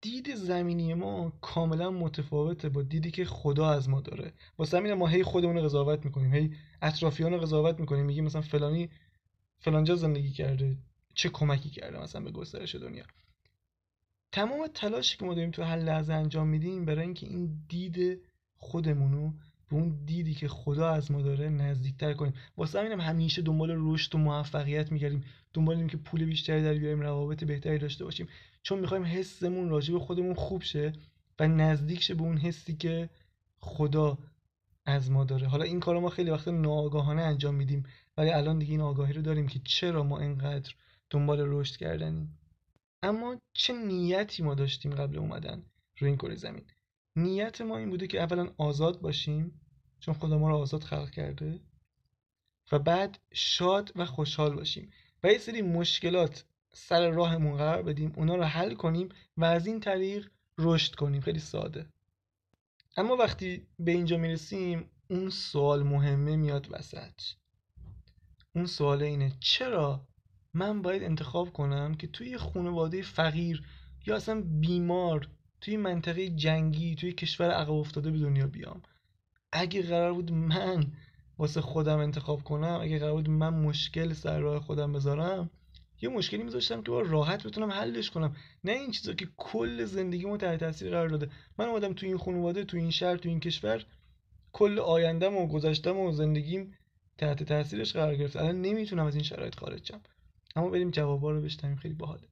دید 0.00 0.34
زمینی 0.34 0.94
ما 0.94 1.32
کاملا 1.40 1.90
متفاوته 1.90 2.68
با 2.68 2.82
دیدی 2.82 3.10
که 3.10 3.24
خدا 3.24 3.70
از 3.70 3.88
ما 3.88 4.00
داره. 4.00 4.32
واسه 4.58 4.76
همین 4.76 4.94
ما 4.94 5.06
هی 5.06 5.22
خودمون 5.22 5.56
رو 5.56 5.62
قضاوت 5.62 6.04
می‌کنیم 6.04 6.34
هی 6.34 6.56
اطرافیان 6.82 7.32
رو 7.32 7.38
قضاوت 7.40 7.80
می‌کنیم. 7.80 8.06
میگیم 8.06 8.24
مثلا 8.24 8.40
فلانی 8.40 8.90
فلانجا 9.58 9.96
زندگی 9.96 10.30
کرده 10.30 10.76
چه 11.14 11.28
کمکی 11.28 11.70
کرده 11.70 12.02
مثلا 12.02 12.22
به 12.22 12.30
گسترش 12.30 12.74
دنیا. 12.74 13.04
تمام 14.32 14.66
تلاشی 14.66 15.18
که 15.18 15.24
ما 15.24 15.34
داریم 15.34 15.50
تو 15.50 15.62
هر 15.62 15.76
لحظه 15.76 16.12
انجام 16.12 16.48
میدیم 16.48 16.84
برای 16.84 17.02
اینکه 17.02 17.26
این 17.26 17.64
دید 17.68 18.20
خودمونو 18.60 19.32
به 19.68 19.76
اون 19.76 20.04
دیدی 20.06 20.34
که 20.34 20.48
خدا 20.48 20.90
از 20.90 21.10
ما 21.10 21.22
داره 21.22 21.48
نزدیکتر 21.48 22.12
کنیم. 22.12 22.34
واسه 22.56 22.80
همینم 22.80 23.00
همیشه 23.00 23.42
دنبال 23.42 23.70
رشد 23.74 24.14
و 24.14 24.18
موفقیت 24.18 24.92
میگردیم. 24.92 25.24
دنبال 25.52 25.76
اینکه 25.76 25.96
که 25.96 26.02
پول 26.02 26.24
بیشتری 26.24 26.62
در 26.62 26.74
بیاریم 26.74 27.00
روابط 27.00 27.44
بهتری 27.44 27.78
داشته 27.78 28.04
باشیم. 28.04 28.28
چون 28.62 28.78
می‌خوایم 28.78 29.04
حسمون 29.04 29.68
راجع 29.68 29.92
به 29.92 30.00
خودمون 30.00 30.34
خوب 30.34 30.62
شه 30.62 30.92
و 31.38 31.48
نزدیک 31.48 32.02
شه 32.02 32.14
به 32.14 32.22
اون 32.22 32.38
حسی 32.38 32.76
که 32.76 33.10
خدا 33.58 34.18
از 34.86 35.10
ما 35.10 35.24
داره. 35.24 35.46
حالا 35.46 35.64
این 35.64 35.80
کارو 35.80 36.00
ما 36.00 36.08
خیلی 36.08 36.30
وقت 36.30 36.48
ناآگاهانه 36.48 37.22
انجام 37.22 37.54
میدیم 37.54 37.84
ولی 38.16 38.30
الان 38.30 38.58
دیگه 38.58 38.70
این 38.70 38.80
آگاهی 38.80 39.12
رو 39.12 39.22
داریم 39.22 39.48
که 39.48 39.60
چرا 39.64 40.02
ما 40.02 40.18
اینقدر 40.18 40.74
دنبال 41.10 41.40
رشد 41.40 41.76
کردنیم؟ 41.76 42.38
اما 43.02 43.36
چه 43.52 43.72
نیتی 43.72 44.42
ما 44.42 44.54
داشتیم 44.54 44.94
قبل 44.94 45.18
اومدن 45.18 45.62
روی 45.98 46.08
این 46.08 46.16
کره 46.16 46.34
زمین؟ 46.34 46.64
نیت 47.22 47.60
ما 47.60 47.78
این 47.78 47.90
بوده 47.90 48.06
که 48.06 48.22
اولا 48.22 48.54
آزاد 48.58 49.00
باشیم 49.00 49.60
چون 50.00 50.14
خدا 50.14 50.38
ما 50.38 50.48
رو 50.48 50.56
آزاد 50.56 50.84
خلق 50.84 51.10
کرده 51.10 51.60
و 52.72 52.78
بعد 52.78 53.18
شاد 53.32 53.92
و 53.96 54.06
خوشحال 54.06 54.54
باشیم. 54.54 54.90
و 55.22 55.32
یه 55.32 55.38
سری 55.38 55.62
مشکلات 55.62 56.44
سر 56.72 57.10
راهمون 57.10 57.56
قرار 57.56 57.82
بدیم 57.82 58.12
اونا 58.16 58.36
رو 58.36 58.44
حل 58.44 58.74
کنیم 58.74 59.08
و 59.36 59.44
از 59.44 59.66
این 59.66 59.80
طریق 59.80 60.30
رشد 60.58 60.94
کنیم. 60.94 61.20
خیلی 61.20 61.38
ساده. 61.38 61.86
اما 62.96 63.16
وقتی 63.16 63.66
به 63.78 63.90
اینجا 63.90 64.16
می‌رسیم 64.16 64.90
اون 65.10 65.30
سوال 65.30 65.82
مهمه 65.82 66.36
میاد 66.36 66.66
وسط. 66.70 67.20
اون 68.54 68.66
سوال 68.66 69.02
اینه 69.02 69.32
چرا 69.40 70.08
من 70.54 70.82
باید 70.82 71.02
انتخاب 71.02 71.52
کنم 71.52 71.94
که 71.94 72.06
توی 72.06 72.38
خانواده 72.38 73.02
فقیر 73.02 73.64
یا 74.06 74.16
اصلا 74.16 74.40
بیمار 74.40 75.28
توی 75.60 75.76
منطقه 75.76 76.28
جنگی 76.28 76.94
توی 76.94 77.12
کشور 77.12 77.50
عقب 77.50 77.70
افتاده 77.70 78.10
به 78.10 78.18
دنیا 78.18 78.46
بیام. 78.46 78.82
اگه 79.52 79.82
قرار 79.82 80.12
بود 80.12 80.32
من 80.32 80.92
واسه 81.38 81.60
خودم 81.60 81.98
انتخاب 81.98 82.42
کنم 82.42 82.78
اگه 82.82 82.98
قرار 82.98 83.12
بود 83.12 83.30
من 83.30 83.54
مشکل 83.54 84.12
سر 84.12 84.40
راه 84.40 84.60
خودم 84.60 84.92
بذارم 84.92 85.50
یه 86.02 86.08
مشکلی 86.08 86.42
میذاشتم 86.42 86.82
که 86.82 86.90
با 86.90 87.00
راحت 87.00 87.46
بتونم 87.46 87.70
حلش 87.70 88.10
کنم. 88.10 88.36
نه 88.64 88.72
این 88.72 88.90
چیزا 88.90 89.12
که 89.12 89.28
کل 89.36 89.84
زندگیمو 89.84 90.36
تحت 90.36 90.60
تاثیر 90.60 90.90
قرار 90.90 91.08
داده. 91.08 91.30
من 91.58 91.68
اومدم 91.68 91.92
تو 91.92 92.06
این 92.06 92.18
خانواده 92.18 92.64
تو 92.64 92.76
این 92.76 92.90
شهر 92.90 93.16
تو 93.16 93.28
این 93.28 93.40
کشور 93.40 93.84
کل 94.52 94.78
آیندم 94.78 95.36
و 95.36 95.46
گذشتم 95.46 95.96
و 95.96 96.12
زندگیم 96.12 96.74
تحت 97.18 97.42
تاثیرش 97.42 97.92
قرار 97.92 98.16
گرفت. 98.16 98.36
الان 98.36 98.60
نمی‌تونم 98.62 99.06
از 99.06 99.14
این 99.14 99.24
شرایط 99.24 99.54
خارج 99.54 99.86
شم. 99.86 100.00
اما 100.56 100.70
بریم 100.70 100.90
جوابا 100.90 101.30
رو 101.30 101.42
بشنویم. 101.42 101.76
خیلی 101.76 101.94
باحاله. 101.94 102.28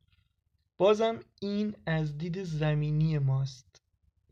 بازم 0.78 1.20
این 1.40 1.74
از 1.86 2.18
دید 2.18 2.42
زمینی 2.42 3.18
ماست 3.18 3.82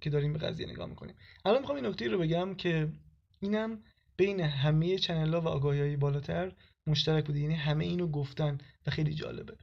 که 0.00 0.10
داریم 0.10 0.32
به 0.32 0.38
قضیه 0.38 0.66
نگاه 0.66 0.86
می‌کنیم. 0.86 1.14
الان 1.44 1.60
می‌خوام 1.60 1.76
این 1.76 1.86
نکته 1.86 2.08
رو 2.08 2.18
بگم 2.18 2.54
که 2.54 2.92
اینم 3.40 3.82
بین 4.16 4.40
همه 4.40 4.98
چنل 4.98 5.34
ها 5.34 5.40
و 5.40 5.48
آگاهی 5.48 5.80
های 5.80 5.96
بالاتر 5.96 6.52
مشترک 6.86 7.26
بوده. 7.26 7.40
یعنی 7.40 7.54
همه 7.54 7.84
اینو 7.84 8.06
گفتن 8.06 8.58
و 8.86 8.90
خیلی 8.90 9.14
جالبه. 9.14 9.56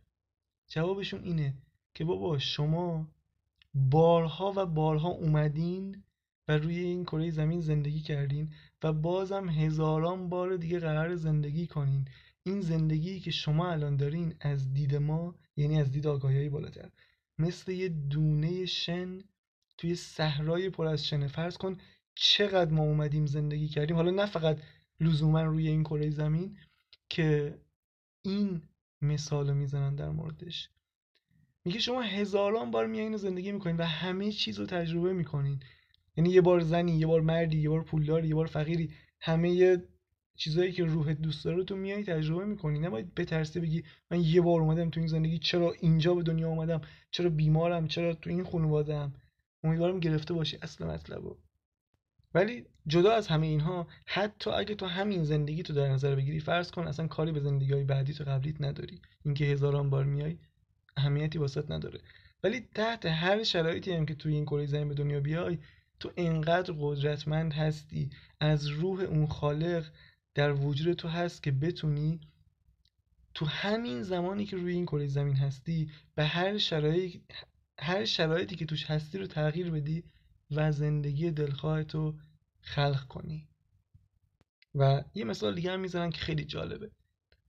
جوابشون 0.67 1.23
اینه 1.23 1.53
که 1.93 2.05
بابا 2.05 2.39
شما 2.39 3.07
بارها 3.73 4.53
و 4.55 4.65
بارها 4.65 5.09
اومدین 5.09 6.03
و 6.47 6.57
روی 6.57 6.79
این 6.79 7.03
کره 7.03 7.29
زمین 7.29 7.61
زندگی 7.61 7.99
کردین 7.99 8.53
و 8.83 8.93
بازم 8.93 9.49
هزاران 9.49 10.29
بار 10.29 10.57
دیگه 10.57 10.79
قرار 10.79 11.15
زندگی 11.15 11.67
کنین 11.67 12.07
این 12.45 12.61
زندگی 12.61 13.19
که 13.19 13.31
شما 13.31 13.71
الان 13.71 13.97
دارین 13.97 14.35
از 14.39 14.73
دید 14.73 14.95
ما 14.95 15.35
یعنی 15.55 15.79
از 15.79 15.91
دید 15.91 16.07
آگاهی 16.07 16.49
بالاتر. 16.49 16.89
مثل 17.39 17.71
یه 17.71 17.89
دونه 17.89 18.65
شن 18.65 19.19
توی 19.77 19.95
صحرای 19.95 20.69
پر 20.69 20.85
از 20.85 21.07
شنه. 21.07 21.27
فرض 21.27 21.57
کن 21.57 21.77
چقدر 22.15 22.71
ما 22.71 22.83
اومدیم 22.83 23.25
زندگی 23.25 23.67
کردیم. 23.67 23.95
حالا 23.95 24.11
نه 24.11 24.25
فقط 24.25 24.61
لزوما 24.99 25.41
روی 25.43 25.67
این 25.67 25.83
کره 25.83 26.09
زمین 26.09 26.57
که 27.09 27.57
این 28.21 28.61
مثال 29.01 29.53
می‌زنن 29.53 29.95
در 29.95 30.09
موردش. 30.09 30.69
میگه 31.65 31.79
شما 31.79 32.01
هزاران 32.01 32.71
بار 32.71 32.87
میایین 32.87 33.17
زندگی 33.17 33.51
می‌کنین 33.51 33.77
و 33.77 33.83
همه 33.83 34.31
چیز 34.31 34.59
رو 34.59 34.65
تجربه 34.65 35.13
می‌کنین. 35.13 35.59
یعنی 36.17 36.29
یه 36.29 36.41
بار 36.41 36.59
زنی 36.59 36.91
یه 36.97 37.07
بار 37.07 37.21
مردی 37.21 37.61
یه 37.61 37.69
بار 37.69 37.83
پولداری 37.83 38.27
یه 38.27 38.35
بار 38.35 38.47
فقیری. 38.47 38.91
همه 39.21 39.77
چیزایی 40.35 40.71
که 40.71 40.83
روحت 40.83 41.21
دوست 41.21 41.45
داره 41.45 41.63
تو 41.63 41.75
میای 41.75 42.03
تجربه 42.03 42.45
می‌کنی. 42.45 42.79
نباید 42.79 43.15
بترسی 43.15 43.59
بگی 43.59 43.83
من 44.11 44.23
یه 44.23 44.41
بار 44.41 44.61
اومدم 44.61 44.89
تو 44.89 44.99
این 44.99 45.07
زندگی 45.07 45.37
چرا 45.37 45.73
اینجا 45.79 46.13
به 46.13 46.23
دنیا 46.23 46.49
اومدم؟ 46.49 46.81
چرا 47.11 47.29
بیمارم؟ 47.29 47.87
چرا 47.87 48.13
تو 48.13 48.29
این 48.29 48.43
خانواده 48.43 48.95
ام 48.95 49.13
امیدوارم 49.63 49.99
گرفته 49.99 50.33
باشی 50.33 50.57
اصل 50.61 50.85
مطلبو. 50.85 51.37
ولی 52.33 52.65
جدا 52.87 53.11
از 53.11 53.27
همه 53.27 53.47
اینها 53.47 53.87
حتی 54.05 54.49
اگه 54.49 54.75
تو 54.75 54.85
همین 54.85 55.23
زندگی 55.23 55.63
تو 55.63 55.73
در 55.73 55.87
نظر 55.87 56.15
بگیری 56.15 56.39
فرض 56.39 56.71
کن 56.71 56.87
اصلا 56.87 57.07
کاری 57.07 57.31
به 57.31 57.39
زندگی 57.39 57.73
های 57.73 57.83
بعدی 57.83 58.13
تو 58.13 58.23
قبلیت 58.23 58.61
نداری. 58.61 59.01
اینکه 59.25 59.45
هزاران 59.45 59.89
بار 59.89 60.03
میای 60.03 60.37
اهمیتی 60.97 61.37
واسط 61.39 61.71
نداره. 61.71 61.99
ولی 62.43 62.61
تحت 62.75 63.05
هر 63.05 63.43
شرایطی 63.43 63.93
هم 63.93 64.05
که 64.05 64.15
توی 64.15 64.33
این 64.33 64.45
کره 64.45 64.65
زمین 64.65 64.87
به 64.87 64.93
دنیا 64.93 65.19
بیای 65.19 65.57
تو 65.99 66.11
انقدر 66.17 66.73
قدرتمند 66.79 67.53
هستی. 67.53 68.09
از 68.39 68.67
روح 68.67 69.01
اون 69.01 69.27
خالق 69.27 69.85
در 70.35 70.53
وجود 70.53 70.93
تو 70.93 71.07
هست 71.07 71.43
که 71.43 71.51
بتونی 71.51 72.19
تو 73.33 73.45
همین 73.45 74.03
زمانی 74.03 74.45
که 74.45 74.57
روی 74.57 74.73
این 74.73 74.85
کره 74.85 75.07
زمین 75.07 75.35
هستی 75.35 75.91
به 76.15 76.25
هر 76.25 76.57
شرایط 76.57 77.21
هر 77.79 78.05
شرایطی 78.05 78.55
که 78.55 78.65
توش 78.65 78.85
هستی 78.85 79.17
رو 79.17 79.27
تغییر 79.27 79.71
بدی 79.71 80.03
و 80.51 80.71
زندگی 80.71 81.31
دلخواه 81.31 81.83
تو 81.83 82.19
خلق 82.61 83.07
کنی. 83.07 83.47
و 84.75 85.03
یه 85.13 85.23
مثال 85.23 85.55
دیگه 85.55 85.71
هم 85.71 85.79
می‌زنن 85.79 86.09
که 86.09 86.21
خیلی 86.21 86.45
جالبه. 86.45 86.91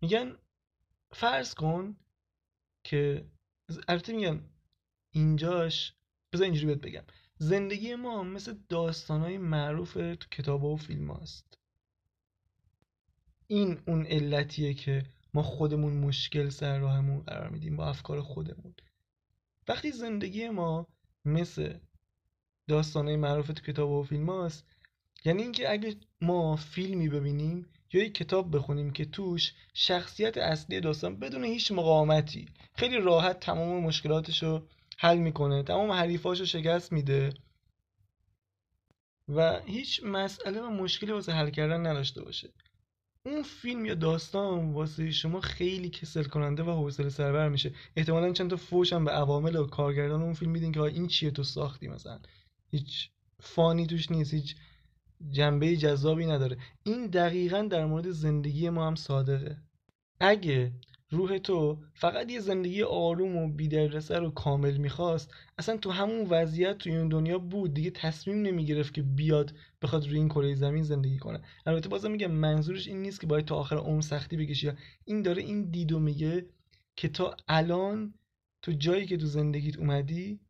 میگن 0.00 0.36
فرض 1.12 1.54
کن 1.54 1.96
که 2.84 3.26
البته 3.88 4.12
میگن 4.12 4.50
اینجاش 5.10 5.94
بذار 6.32 6.44
اینجوری 6.44 6.66
بهت 6.66 6.80
بگم. 6.80 7.04
زندگی 7.38 7.94
ما 7.94 8.22
مثل 8.22 8.54
داستانهای 8.68 9.38
معروف 9.38 9.92
تو 9.92 10.28
کتاب 10.30 10.64
و 10.64 10.76
فیلم 10.76 11.10
هاست 11.10 11.58
این 13.46 13.80
اون 13.86 14.06
علتیه 14.06 14.74
که 14.74 15.04
ما 15.34 15.42
خودمون 15.42 15.92
مشکل 15.92 16.48
سر 16.48 16.78
راهمون 16.78 17.20
قرار 17.20 17.48
میدیم 17.50 17.76
با 17.76 17.86
افکار 17.86 18.20
خودمون. 18.20 18.74
وقتی 19.68 19.90
زندگی 19.90 20.48
ما 20.48 20.86
مثل 21.24 21.74
داستانه 22.68 23.16
معروف 23.16 23.46
تو 23.46 23.62
کتاب 23.62 23.90
و 23.90 24.02
فیلم 24.02 24.30
هاست 24.30 24.64
یعنی 25.24 25.42
اینکه 25.42 25.70
اگه 25.70 25.96
ما 26.20 26.56
فیلمی 26.56 27.08
ببینیم 27.08 27.66
یا 27.92 28.04
یک 28.04 28.14
کتاب 28.14 28.56
بخونیم 28.56 28.90
که 28.90 29.04
توش 29.04 29.54
شخصیت 29.74 30.38
اصلی 30.38 30.80
داستان 30.80 31.18
بدون 31.18 31.44
هیچ 31.44 31.72
مقاومتی 31.72 32.46
خیلی 32.74 32.96
راحت 32.96 33.40
تمام 33.40 33.82
مشکلاتش 33.82 34.42
رو 34.42 34.68
حل 34.98 35.18
می‌کنه 35.18 35.62
تمام 35.62 35.92
حریفاش 35.92 36.40
رو 36.40 36.46
شکست 36.46 36.92
میده 36.92 37.32
و 39.28 39.60
هیچ 39.60 40.00
مسئله 40.04 40.60
و 40.60 40.70
مشکلی 40.70 41.12
واسه 41.12 41.32
حل 41.32 41.50
کردن 41.50 41.86
نداشته 41.86 42.22
باشه. 42.22 42.50
اون 43.26 43.42
فیلم 43.42 43.84
یا 43.84 43.94
داستان 43.94 44.72
واسه 44.72 45.10
شما 45.10 45.40
خیلی 45.40 45.90
کسل 45.90 46.24
کننده 46.24 46.62
و 46.62 46.70
حوصله 46.70 47.08
سربر 47.08 47.48
میشه. 47.48 47.72
احتمالا 47.96 48.32
چند 48.32 48.50
تا 48.50 48.56
فوش 48.56 48.92
هم 48.92 49.04
به 49.04 49.10
عوامل 49.10 49.56
و 49.56 49.66
کارگردان 49.66 50.22
اون 50.22 50.34
فیلم 50.34 50.50
میدین 50.50 50.72
که 50.72 50.80
این 50.80 51.06
چیه 51.06 51.30
تو 51.30 51.42
ساختی 51.42 51.88
مثلا. 51.88 52.18
هیچ 52.70 53.10
فانی 53.40 53.86
توش 53.86 54.10
نیست 54.10 54.34
هیچ 54.34 54.56
جنبه 55.30 55.76
جذابی 55.76 56.26
نداره. 56.26 56.58
این 56.82 57.06
دقیقا 57.06 57.62
در 57.62 57.86
مورد 57.86 58.10
زندگی 58.10 58.70
ما 58.70 58.86
هم 58.86 58.94
صادقه. 58.94 59.56
اگه 60.20 60.72
روح 61.10 61.38
تو 61.38 61.78
فقط 61.94 62.30
یه 62.30 62.40
زندگی 62.40 62.82
آروم 62.82 63.36
و 63.36 63.52
بیدردسر 63.52 64.22
و 64.22 64.30
کامل 64.30 64.76
می‌خواست. 64.76 65.34
اصلا 65.58 65.76
تو 65.76 65.90
همون 65.90 66.26
وضعیت 66.30 66.78
توی 66.78 66.96
اون 66.96 67.08
دنیا 67.08 67.38
بود. 67.38 67.74
دیگه 67.74 67.90
تصمیم 67.90 68.42
نمی‌گرفت 68.42 68.94
که 68.94 69.02
بیاد 69.02 69.54
بخواد 69.82 70.06
روی 70.06 70.18
این 70.18 70.28
کره 70.28 70.54
زمین 70.54 70.82
زندگی 70.82 71.18
کنه. 71.18 71.40
البته 71.66 71.88
بازم 71.88 72.10
میگم 72.10 72.30
منظورش 72.30 72.88
این 72.88 73.02
نیست 73.02 73.20
که 73.20 73.26
باید 73.26 73.44
تا 73.44 73.56
آخر 73.56 73.76
عمر 73.76 74.00
سختی 74.00 74.36
بکشی. 74.36 74.70
این 75.04 75.22
داره 75.22 75.42
این 75.42 75.70
دیدو 75.70 75.98
میگه 75.98 76.46
که 76.96 77.08
تا 77.08 77.36
الان 77.48 78.14
تو 78.62 78.72
جایی 78.72 79.06
که 79.06 79.16
تو 79.16 79.26
زندگیت 79.26 79.78
اومدی 79.78 80.40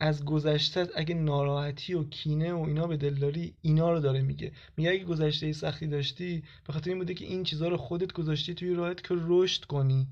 از 0.00 0.24
گذشتت 0.24 0.90
اگه 0.94 1.14
ناراحتی 1.14 1.94
و 1.94 2.04
کینه 2.04 2.52
و 2.52 2.58
اینا 2.58 2.86
به 2.86 2.96
دل 2.96 3.14
داری 3.14 3.54
اینا 3.62 3.92
رو 3.92 4.00
داره 4.00 4.22
میگه. 4.22 4.52
میگه 4.76 4.90
اگه 4.90 5.04
گذشته 5.04 5.52
سختی 5.52 5.86
داشتی 5.86 6.42
به 6.66 6.72
خاطر 6.72 6.90
این 6.90 6.98
بوده 6.98 7.14
که 7.14 7.24
این 7.24 7.44
چیزها 7.44 7.68
رو 7.68 7.76
خودت 7.76 8.12
گذاشتی 8.12 8.54
توی 8.54 8.74
راحت 8.74 9.02
که 9.02 9.14
رشد 9.18 9.64
کنی. 9.64 10.08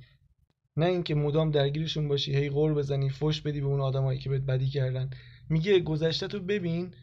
نه 0.76 0.86
اینکه 0.86 1.14
مدام 1.14 1.50
درگیرشون 1.50 2.08
باشی 2.08 2.36
هی 2.36 2.50
غور 2.50 2.74
بزنی 2.74 3.10
فش 3.10 3.40
بدی 3.40 3.60
به 3.60 3.66
اون 3.66 3.80
آدمایی 3.80 4.18
که 4.18 4.30
بهت 4.30 4.42
بدی 4.42 4.68
کردن. 4.68 5.10
میگه 5.48 5.80
گذشته 5.80 6.26
تو 6.26 6.40
ببین 6.40 6.94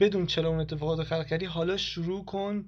بدون 0.00 0.26
چرا 0.26 0.48
اون 0.48 0.60
اتفاقات 0.60 1.06
خلق 1.06 1.26
کردی 1.26 1.44
حالا 1.44 1.76
شروع 1.76 2.24
کن 2.24 2.66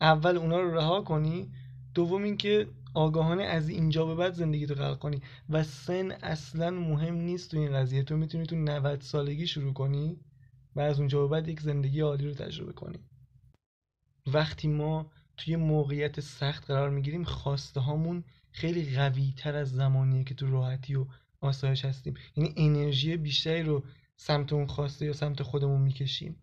اول 0.00 0.36
اونا 0.36 0.60
رو 0.60 0.74
رها 0.74 1.00
کنی. 1.00 1.50
دوم 1.94 2.22
اینکه 2.22 2.66
آگاهانه 2.94 3.42
از 3.42 3.68
اینجا 3.68 4.06
به 4.06 4.14
بعد 4.14 4.32
زندگی 4.32 4.66
تو 4.66 4.74
خلق 4.74 4.98
کنی. 4.98 5.22
و 5.48 5.62
سن 5.62 6.10
اصلا 6.10 6.70
مهم 6.70 7.14
نیست 7.14 7.50
تو 7.50 7.58
این 7.58 7.72
قضیه. 7.72 8.02
تو 8.02 8.16
می‌تونی 8.16 8.46
تو 8.46 8.56
90 8.56 9.00
سالگی 9.00 9.46
شروع 9.46 9.72
کنی 9.72 10.20
و 10.76 10.80
از 10.80 10.98
اونجا 10.98 11.22
به 11.22 11.28
بعد 11.28 11.48
یک 11.48 11.60
زندگی 11.60 12.00
عالی 12.00 12.26
رو 12.26 12.34
تجربه 12.34 12.72
کنی. 12.72 12.98
وقتی 14.26 14.68
ما 14.68 15.10
توی 15.36 15.56
موقعیت 15.56 16.20
سخت 16.20 16.70
قرار 16.70 16.90
می‌گیریم 16.90 17.24
خواسته 17.24 17.80
هامون 17.80 18.24
خیلی 18.50 18.94
قوی 18.96 19.34
تر 19.36 19.56
از 19.56 19.70
زمانیه 19.70 20.24
که 20.24 20.34
تو 20.34 20.46
راحتی 20.50 20.94
و 20.94 21.06
آسایش 21.40 21.84
هستیم. 21.84 22.14
یعنی 22.36 22.54
انرژی 22.56 23.16
بیشتری 23.16 23.62
رو 23.62 23.84
سمت 24.16 24.52
اون 24.52 24.66
خواسته 24.66 25.06
یا 25.06 25.12
سمت 25.12 25.42
خودمون 25.42 25.80
می‌کشیم. 25.80 26.36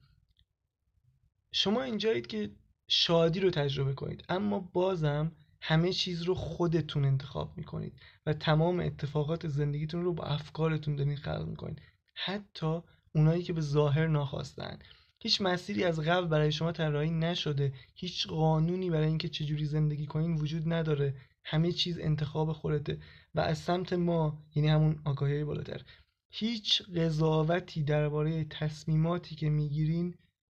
شما 1.52 1.82
اینجایید 1.82 2.28
که 2.28 2.52
شادی 2.88 3.40
رو 3.40 3.50
تجربه 3.50 3.94
کنید. 3.94 4.26
اما 4.30 4.60
بازم 4.60 5.32
همه 5.62 5.94
چیز 5.94 6.22
رو 6.22 6.36
خودتون 6.36 7.06
انتخاب 7.06 7.58
می‌کنید 7.58 7.94
و 8.26 8.34
تمام 8.34 8.80
اتفاقات 8.80 9.48
زندگیتون 9.48 10.04
رو 10.04 10.14
با 10.14 10.24
افکارتون 10.24 10.96
دارین 10.96 11.16
خلق 11.16 11.48
می‌کنید. 11.48 11.82
حتی 12.14 12.80
اونایی 13.16 13.44
که 13.44 13.54
به 13.54 13.62
ظاهر 13.62 14.08
ناخواستن. 14.08 14.80
هیچ 15.20 15.42
مسیری 15.42 15.84
از 15.84 16.00
قبل 16.00 16.28
برای 16.28 16.52
شما 16.52 16.72
طراحی 16.72 17.12
نشده. 17.12 17.74
هیچ 17.96 18.28
قانونی 18.28 18.90
برای 18.90 19.08
اینکه 19.08 19.30
چجوری 19.30 19.66
زندگی 19.66 20.06
کنین 20.06 20.36
وجود 20.36 20.74
نداره. 20.74 21.16
همه 21.44 21.72
چیز 21.72 22.00
انتخاب 22.00 22.54
خودته 22.54 23.00
و 23.36 23.40
از 23.40 23.58
سمت 23.58 23.94
ما 23.94 24.44
یعنی 24.56 24.70
همون 24.70 25.02
آگاهی 25.06 25.44
بالاتر. 25.44 25.82
هیچ 26.30 26.82
قضاوتی 26.82 27.84
درباره 27.84 28.44
تصمیماتی 28.44 29.36
که 29.36 29.50
می‌گیرین 29.50 30.16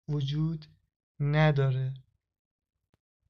وجود 0.08 0.66
نداره. 1.20 1.94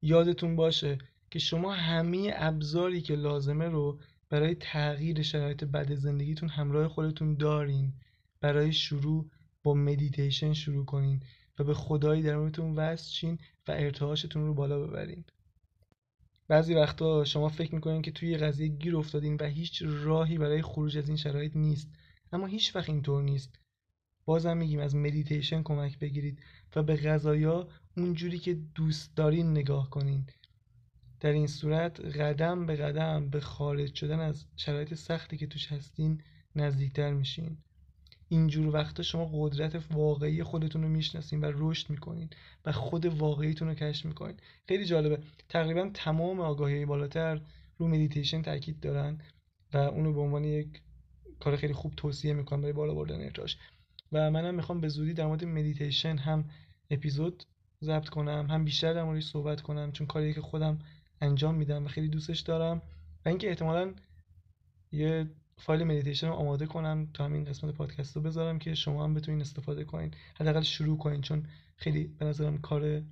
یادتون 0.03 0.57
باشه 0.57 0.99
که 1.33 1.39
شما 1.39 1.73
همه 1.73 2.33
ابزاری 2.37 3.01
که 3.01 3.15
لازمه 3.15 3.69
رو 3.69 3.99
برای 4.31 4.55
تغییر 4.55 5.23
شرایط 5.23 5.65
بد 5.65 5.95
زندگیتون 5.95 6.49
همراه 6.49 6.89
خودتون 6.89 7.35
دارین. 7.35 7.93
برای 8.41 8.73
شروع 8.73 9.31
با 9.63 9.75
مدیتیشن 9.75 10.53
شروع 10.53 10.85
کنین 10.85 11.23
و 11.59 11.65
به 11.65 11.75
خدایی 11.75 12.23
درونتون 12.23 12.75
وصل 12.75 13.11
چین 13.11 13.39
و 13.69 13.73
ارتعاشتون 13.73 14.47
رو 14.47 14.55
بالا 14.55 14.87
ببرین. 14.87 15.25
بعضی 16.49 16.75
وقتا 16.75 17.25
شما 17.25 17.49
فکر 17.49 17.75
می‌کنین 17.75 18.03
که 18.03 18.11
توی 18.11 18.31
یه 18.31 18.39
قضیه 18.39 18.69
گیر 18.69 18.97
افتادین 18.97 19.37
و 19.41 19.45
هیچ 19.45 19.83
راهی 19.87 20.39
برای 20.39 20.63
خروج 20.63 20.99
از 20.99 21.09
این 21.09 21.17
شرایط 21.17 21.57
نیست. 21.57 21.89
اما 22.33 22.47
هیچ 22.47 22.77
وقت 22.77 22.89
اینطور 22.89 23.23
نیست. 23.23 23.59
بازم 24.25 24.57
میگیم 24.57 24.81
از 24.81 24.95
مدیتیشن 24.95 25.63
کمک 25.63 25.99
بگیرید 25.99 26.43
و 26.77 26.83
به 26.83 26.97
غذایا 26.97 27.69
اونجوری 27.97 28.39
که 28.39 28.55
دوست 28.55 29.17
دارین 29.17 29.51
نگاه 29.51 29.91
کنین. 29.91 30.27
در 31.23 31.33
این 31.33 31.47
صورت 31.47 32.01
قدم 32.01 32.67
به 32.67 32.77
قدم 32.77 33.31
به 33.31 33.41
خارج 33.41 33.95
شدن 33.95 34.21
از 34.21 34.47
شرایط 34.57 34.95
سختی 34.95 35.37
که 35.37 35.47
توش 35.47 35.73
هستین 35.73 36.23
نزدیکتر 36.57 37.13
میشین. 37.13 37.57
اینجور 38.29 38.75
وقتا 38.75 39.03
شما 39.03 39.31
قدرت 39.33 39.93
واقعی 39.93 40.43
خودتون 40.43 40.83
رو 40.83 40.89
می‌شناسین 40.89 41.41
و 41.41 41.53
رشد 41.55 41.91
می‌کنین 41.91 42.31
و 42.65 42.73
خود 42.73 43.07
واقعیتون 43.07 43.69
رو 43.69 43.75
کشف 43.75 44.07
می‌کنین. 44.07 44.37
خیلی 44.69 44.85
جالبه. 44.85 45.19
تقریبا 45.49 45.91
تمام 45.95 46.41
آگاهی 46.41 46.87
بالاتر 46.87 47.41
رو 47.79 47.89
مدیتیشن 47.89 48.43
تاکید 48.43 48.81
دارن 48.81 49.19
و 49.73 49.77
اونو 49.77 50.13
به 50.13 50.21
عنوان 50.21 50.45
یک 50.45 50.81
کار 51.41 51.57
خیلی 51.57 51.73
خوب 51.73 51.95
توصیه 51.97 52.33
می‌کنم 52.33 52.61
برای 52.61 52.73
بالا 52.73 52.95
بردن 52.95 53.21
ارتعاش 53.21 53.59
و 54.13 54.31
منم 54.31 54.55
می‌خوام 54.55 54.81
به 54.81 54.89
زودی 54.89 55.15
در 55.15 55.27
مورد 55.27 55.45
مدیتیشن 55.45 56.17
هم 56.17 56.45
اپیزود 56.91 57.45
ضبط 57.83 58.09
کنم 58.09 58.47
هم 58.51 58.65
بیشتر 58.65 58.95
در 58.95 59.05
موردش 59.05 59.25
صحبت 59.25 59.61
کنم 59.61 59.93
چون 59.93 60.07
کاری 60.07 60.35
که 60.35 60.41
خودم 60.41 60.79
انجام 61.23 61.55
میدم 61.55 61.85
و 61.85 61.89
خیلی 61.89 62.09
دوستش 62.09 62.41
دارم. 62.41 62.83
و 63.25 63.29
اینکه 63.29 63.49
احتمالا 63.49 63.95
یه 64.93 65.31
فایل 65.59 65.85
مدیتیشن 65.85 66.27
رو 66.27 66.33
آماده 66.33 66.67
کنم 66.67 67.11
تا 67.15 67.25
همین 67.25 67.45
قسمت 67.45 67.75
پادکست 67.75 68.17
رو 68.17 68.23
بذارم 68.23 68.59
که 68.59 68.75
شما 68.75 69.05
هم 69.05 69.15
بتونین 69.15 69.41
استفاده 69.41 69.85
کنین. 69.85 70.15
حداقل 70.37 70.61
شروع 70.63 70.99
کنین 70.99 71.21
چون 71.21 71.47
خیلی 71.77 72.05
به 72.05 72.25
نظرم 72.25 72.59
کار 72.59 73.03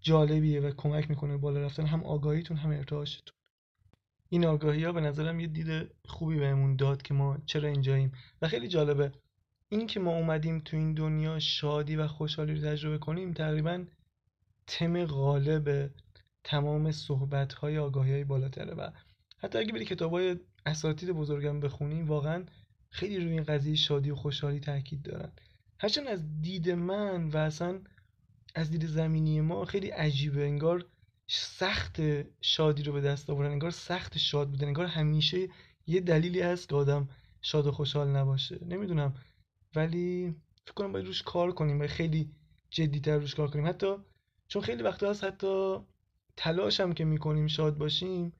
جالبیه 0.00 0.60
و 0.60 0.70
کمک 0.70 1.10
می‌کنه 1.10 1.36
بالا 1.36 1.60
رفتن. 1.60 1.86
هم 1.86 2.04
آگاهیتون 2.04 2.56
هم 2.56 2.70
ارتعاشتون. 2.70 3.36
این 4.28 4.46
آگاهی 4.46 4.84
ها 4.84 4.92
به 4.92 5.00
نظرم 5.00 5.40
یه 5.40 5.46
دید 5.46 5.90
خوبی 6.04 6.38
بهمون 6.38 6.76
داد 6.76 7.02
که 7.02 7.14
ما 7.14 7.38
چرا 7.46 7.68
اینجاییم. 7.68 8.12
و 8.42 8.48
خیلی 8.48 8.68
جالبه 8.68 9.12
این 9.68 9.86
که 9.86 10.00
ما 10.00 10.16
اومدیم 10.16 10.60
تو 10.60 10.76
این 10.76 10.94
دنیا 10.94 11.38
شادی 11.38 11.96
و 11.96 12.06
خوشحالی 12.06 12.54
رو 12.54 12.70
تجربه 12.70 12.98
کنیم 12.98 13.32
تقریبا 13.32 13.84
تم 14.66 15.04
غالب 15.04 15.90
تمام 16.46 16.92
صحبت 16.92 17.52
های 17.52 17.78
آگاهی 17.78 18.12
های 18.12 18.24
بالاتره 18.24 18.74
و 18.74 18.90
حتی 19.38 19.58
اگه 19.58 19.72
بری 19.72 19.84
کتاب 19.84 20.10
های 20.10 20.36
اساتید 20.66 21.10
بزرگم 21.10 21.60
بخونی 21.60 22.02
واقعا 22.02 22.44
خیلی 22.90 23.18
روی 23.18 23.32
این 23.32 23.42
قضیه 23.42 23.74
شادی 23.74 24.10
و 24.10 24.14
خوشحالی 24.14 24.60
تاکید 24.60 25.02
دارن. 25.02 25.32
هرچند 25.78 26.06
از 26.06 26.40
دید 26.40 26.70
من 26.70 27.28
و 27.28 27.36
اصلا 27.36 27.80
از 28.54 28.70
دید 28.70 28.86
زمینی 28.86 29.40
ما 29.40 29.64
خیلی 29.64 29.88
عجیبه. 29.88 30.44
انگار 30.44 30.84
سخت 31.28 32.00
شادی 32.40 32.82
رو 32.82 32.92
به 32.92 33.00
دست 33.00 33.30
آوردن 33.30 33.50
انگار 33.50 33.70
سخت 33.70 34.18
شاد 34.18 34.50
بودن 34.50 34.66
انگار 34.66 34.86
همیشه 34.86 35.48
یه 35.86 36.00
دلیلی 36.00 36.40
هست 36.40 36.68
که 36.68 36.74
آدم 36.74 37.08
شاد 37.42 37.66
و 37.66 37.72
خوشحال 37.72 38.08
نباشه. 38.08 38.58
نمی‌دونم 38.64 39.14
ولی 39.74 40.34
فکر 40.64 40.74
کنم 40.74 40.92
باید 40.92 41.06
روش 41.06 41.22
کار 41.22 41.52
کنیم 41.52 41.80
و 41.80 41.86
خیلی 41.86 42.30
جدیتر 42.70 43.18
روش 43.18 43.34
کار 43.34 43.50
کنیم. 43.50 43.66
حتی 43.66 43.94
چون 44.48 44.62
خیلی 44.62 44.82
وقتا 44.82 45.10
هست 45.10 45.24
حتی 45.24 45.78
تلاش 46.36 46.80
هم 46.80 46.92
که 46.92 47.04
می‌کنیم 47.04 47.46
شاد 47.46 47.78
باشیم 47.78 48.32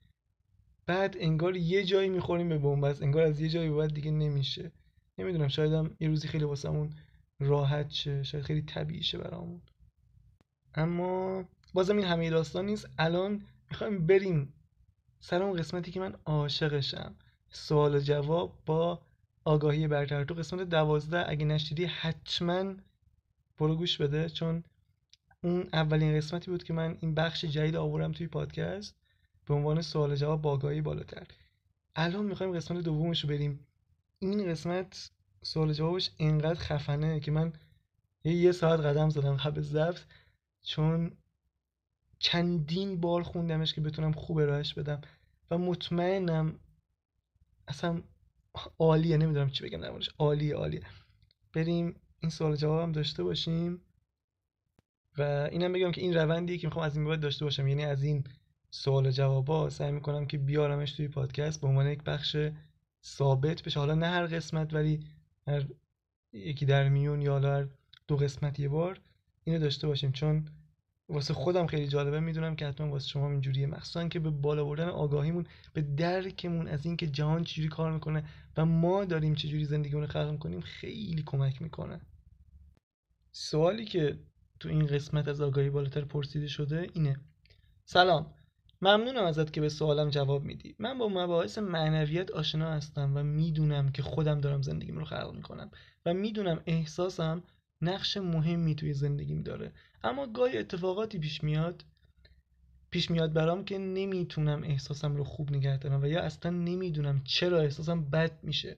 بعد 0.87 1.17
انگار 1.19 1.57
یه 1.57 1.85
جایی 1.85 2.09
می‌خوریم 2.09 2.49
به 2.49 2.59
بنبست 2.59 3.03
انگار 3.03 3.23
از 3.23 3.41
یه 3.41 3.49
جایی 3.49 3.71
بعد 3.71 3.95
دیگه 3.95 4.11
نمیشه. 4.11 4.73
نمی‌دونم 5.19 5.49
شاید 5.49 5.73
هم 5.73 5.97
یه 6.01 6.09
روزی 6.09 6.29
خیلی 6.29 6.45
واسمون 6.45 6.91
راحت 7.41 7.91
شه. 7.91 8.23
شاید 8.23 8.45
خیلی 8.45 8.63
طبیعی 8.63 9.03
شه 9.03 9.19
برامون. 9.19 9.63
اما 10.75 11.45
بازم 11.75 11.97
این 11.97 12.07
همه 12.07 12.31
داستان 12.31 12.67
نیست. 12.67 12.89
الان 12.99 13.43
می‌خوایم 13.71 14.07
بریم 14.07 14.53
سر 15.21 15.43
اون 15.43 15.57
قسمتی 15.57 15.91
که 15.91 16.01
من 16.01 16.15
عاشقشم. 16.25 17.15
سوال 17.51 17.95
و 17.95 18.01
جواب 18.01 18.59
با 18.67 19.03
آگاهی 19.45 19.89
برتر 19.89 20.25
تو 20.25 20.35
قسمت 20.35 20.69
دوازده 20.69 21.31
اگه 21.31 21.45
نشدیدی 21.45 21.85
حتما 21.85 22.75
برو 23.59 23.77
گوش 23.77 23.99
بده. 23.99 24.29
چون 24.29 24.65
اون 25.47 25.69
اولین 25.73 26.17
قسمتی 26.17 26.51
بود 26.51 26.65
که 26.65 26.73
من 26.73 26.99
این 27.01 27.15
بخش 27.15 27.45
جدید 27.45 27.77
آورم 27.77 28.13
توی 28.13 28.27
پادکست 28.27 28.95
به 29.47 29.55
عنوان 29.55 29.83
سوال 29.83 30.17
جواب 30.17 30.43
باگاهی 30.43 30.81
بالاتر. 30.81 31.27
الان 31.97 32.27
می‌خوایم 32.27 32.57
قسمت 32.57 32.85
دومش 32.85 33.21
رو 33.21 33.29
بریم. 33.29 33.67
این 34.19 34.51
قسمت 34.51 35.11
سوال 35.43 35.73
جوابش 35.73 36.11
اینقدر 36.17 36.61
خفنه 36.61 37.21
که 37.21 37.31
من 37.31 37.53
یه 38.25 38.53
ساعت 38.53 38.81
قدم 38.81 39.11
زدم 39.11 39.37
قبل 39.37 39.61
ضبط 39.61 40.01
چون 40.63 41.13
چندین 42.19 43.01
بار 43.01 43.23
خوندمش 43.23 43.75
که 43.75 43.81
بتونم 43.81 44.13
خوب 44.13 44.39
ارائهش 44.39 44.75
بدم 44.75 45.01
و 45.51 45.59
مطمئنم 45.59 46.61
اصلا 47.69 48.03
عالیه 48.79 49.17
نمی‌دونم 49.17 49.51
چی 49.51 49.65
بگم 49.65 49.81
در 49.81 49.93
عالیه 50.19 50.55
عالیه. 50.55 50.83
بریم 51.55 52.01
این 52.21 52.31
سوال 52.31 52.57
جوابم 52.57 52.93
داشته 52.93 53.25
باشیم. 53.25 53.81
و 55.19 55.49
اینم 55.53 55.73
بگم 55.73 55.93
که 55.93 56.01
این 56.01 56.15
روندیه 56.15 56.59
که 56.59 56.67
می‌خوام 56.67 56.87
از 56.87 56.97
این 56.97 57.07
بعد 57.07 57.21
داشته 57.21 57.45
باشم. 57.45 57.69
یعنی 57.69 57.85
از 57.85 58.03
این 58.03 58.25
سوال 58.71 59.11
جوابا 59.11 59.71
سعی 59.71 59.93
می‌کنم 59.93 60.27
که 60.27 60.39
بیارمش 60.39 60.93
توی 60.93 61.09
پادکست. 61.09 61.61
به 61.61 61.67
عنوان 61.67 61.87
یک 61.87 62.03
بخش 62.03 62.37
ثابت 63.05 63.63
بشه. 63.63 63.81
حالا 63.81 63.95
نه 63.95 64.07
هر 64.07 64.27
قسمت 64.27 64.75
ولی 64.75 65.01
هر 65.47 65.67
یکی 66.33 66.67
در 66.67 66.89
میون 66.89 67.23
یا 67.23 67.41
هر 67.41 67.67
دو 68.09 68.17
قسمت 68.17 68.61
یه 68.61 68.69
بار 68.69 69.01
اینو 69.45 69.59
داشته 69.59 69.87
باشیم. 69.87 70.13
چون 70.13 70.45
واسه 71.09 71.35
خودم 71.35 71.67
خیلی 71.67 71.89
جالبه. 71.89 72.21
می‌دونم 72.21 72.57
که 72.57 72.67
حتما 72.67 72.91
واسه 72.91 73.09
شما 73.09 73.31
اینجوریه. 73.31 73.67
مخصوصا 73.67 74.09
که 74.09 74.19
به 74.19 74.31
بالا 74.31 74.65
بردن 74.65 74.89
آگاهیمون 74.89 75.47
به 75.73 75.83
درکمون 75.83 76.69
از 76.69 76.87
اینکه 76.87 77.07
جهان 77.07 77.45
چجوری 77.45 77.69
کار 77.69 77.93
می‌کنه 77.93 78.25
و 78.57 78.65
ما 78.65 79.05
داریم 79.05 79.35
چجوری 79.35 79.65
زندگیمون 79.65 80.03
رو 80.03 80.09
خلق 80.09 80.31
می‌کنیم 80.31 80.61
خیلی 80.61 81.23
کمک 81.27 81.63
می‌کنه. 81.63 82.01
سوالی 83.33 83.85
که 83.85 84.19
تو 84.61 84.69
این 84.69 84.87
قسمت 84.87 85.29
از 85.29 85.41
آگاهی 85.41 85.71
بالاتر 85.71 86.05
پرسیده 86.05 86.47
شده 86.47 86.87
اینه. 86.95 87.17
سلام. 87.85 88.35
ممنونم 88.83 89.25
ازت 89.25 89.53
که 89.53 89.61
به 89.61 89.69
سوالم 89.69 90.11
جواب 90.11 90.45
میدی. 90.45 90.77
من 90.79 90.99
با 90.99 91.09
مباحث 91.09 91.59
معنویت 91.59 92.31
آشنا 92.31 92.71
هستم 92.71 93.13
و 93.17 93.23
می‌دونم 93.23 93.93
که 93.93 94.03
خودم 94.03 94.41
دارم 94.41 94.63
زندگیم 94.63 94.99
رو 94.99 95.05
خلق 95.05 95.33
می‌کنم 95.35 95.71
و 96.07 96.15
می‌دونم 96.15 96.63
احساسم 96.67 97.43
نقش 97.83 98.17
مهمی 98.17 98.75
توی 98.75 98.95
زندگیم 98.95 99.43
داره. 99.43 99.73
اما 100.05 100.27
گاهی 100.27 100.59
اتفاقاتی 100.59 101.19
پیش 101.19 101.45
میاد 101.45 101.85
پیش 102.91 103.11
میاد 103.11 103.33
برام 103.33 103.65
که 103.65 103.79
نمی‌تونم 103.79 104.63
احساسم 104.63 105.17
رو 105.17 105.25
خوب 105.25 105.53
نگه 105.53 105.79
دارم 105.79 106.03
و 106.03 106.07
یا 106.07 106.21
اصلا 106.21 106.51
نمی‌دونم 106.51 107.23
چرا 107.25 107.61
احساسم 107.61 108.11
بد 108.11 108.39
میشه. 108.43 108.77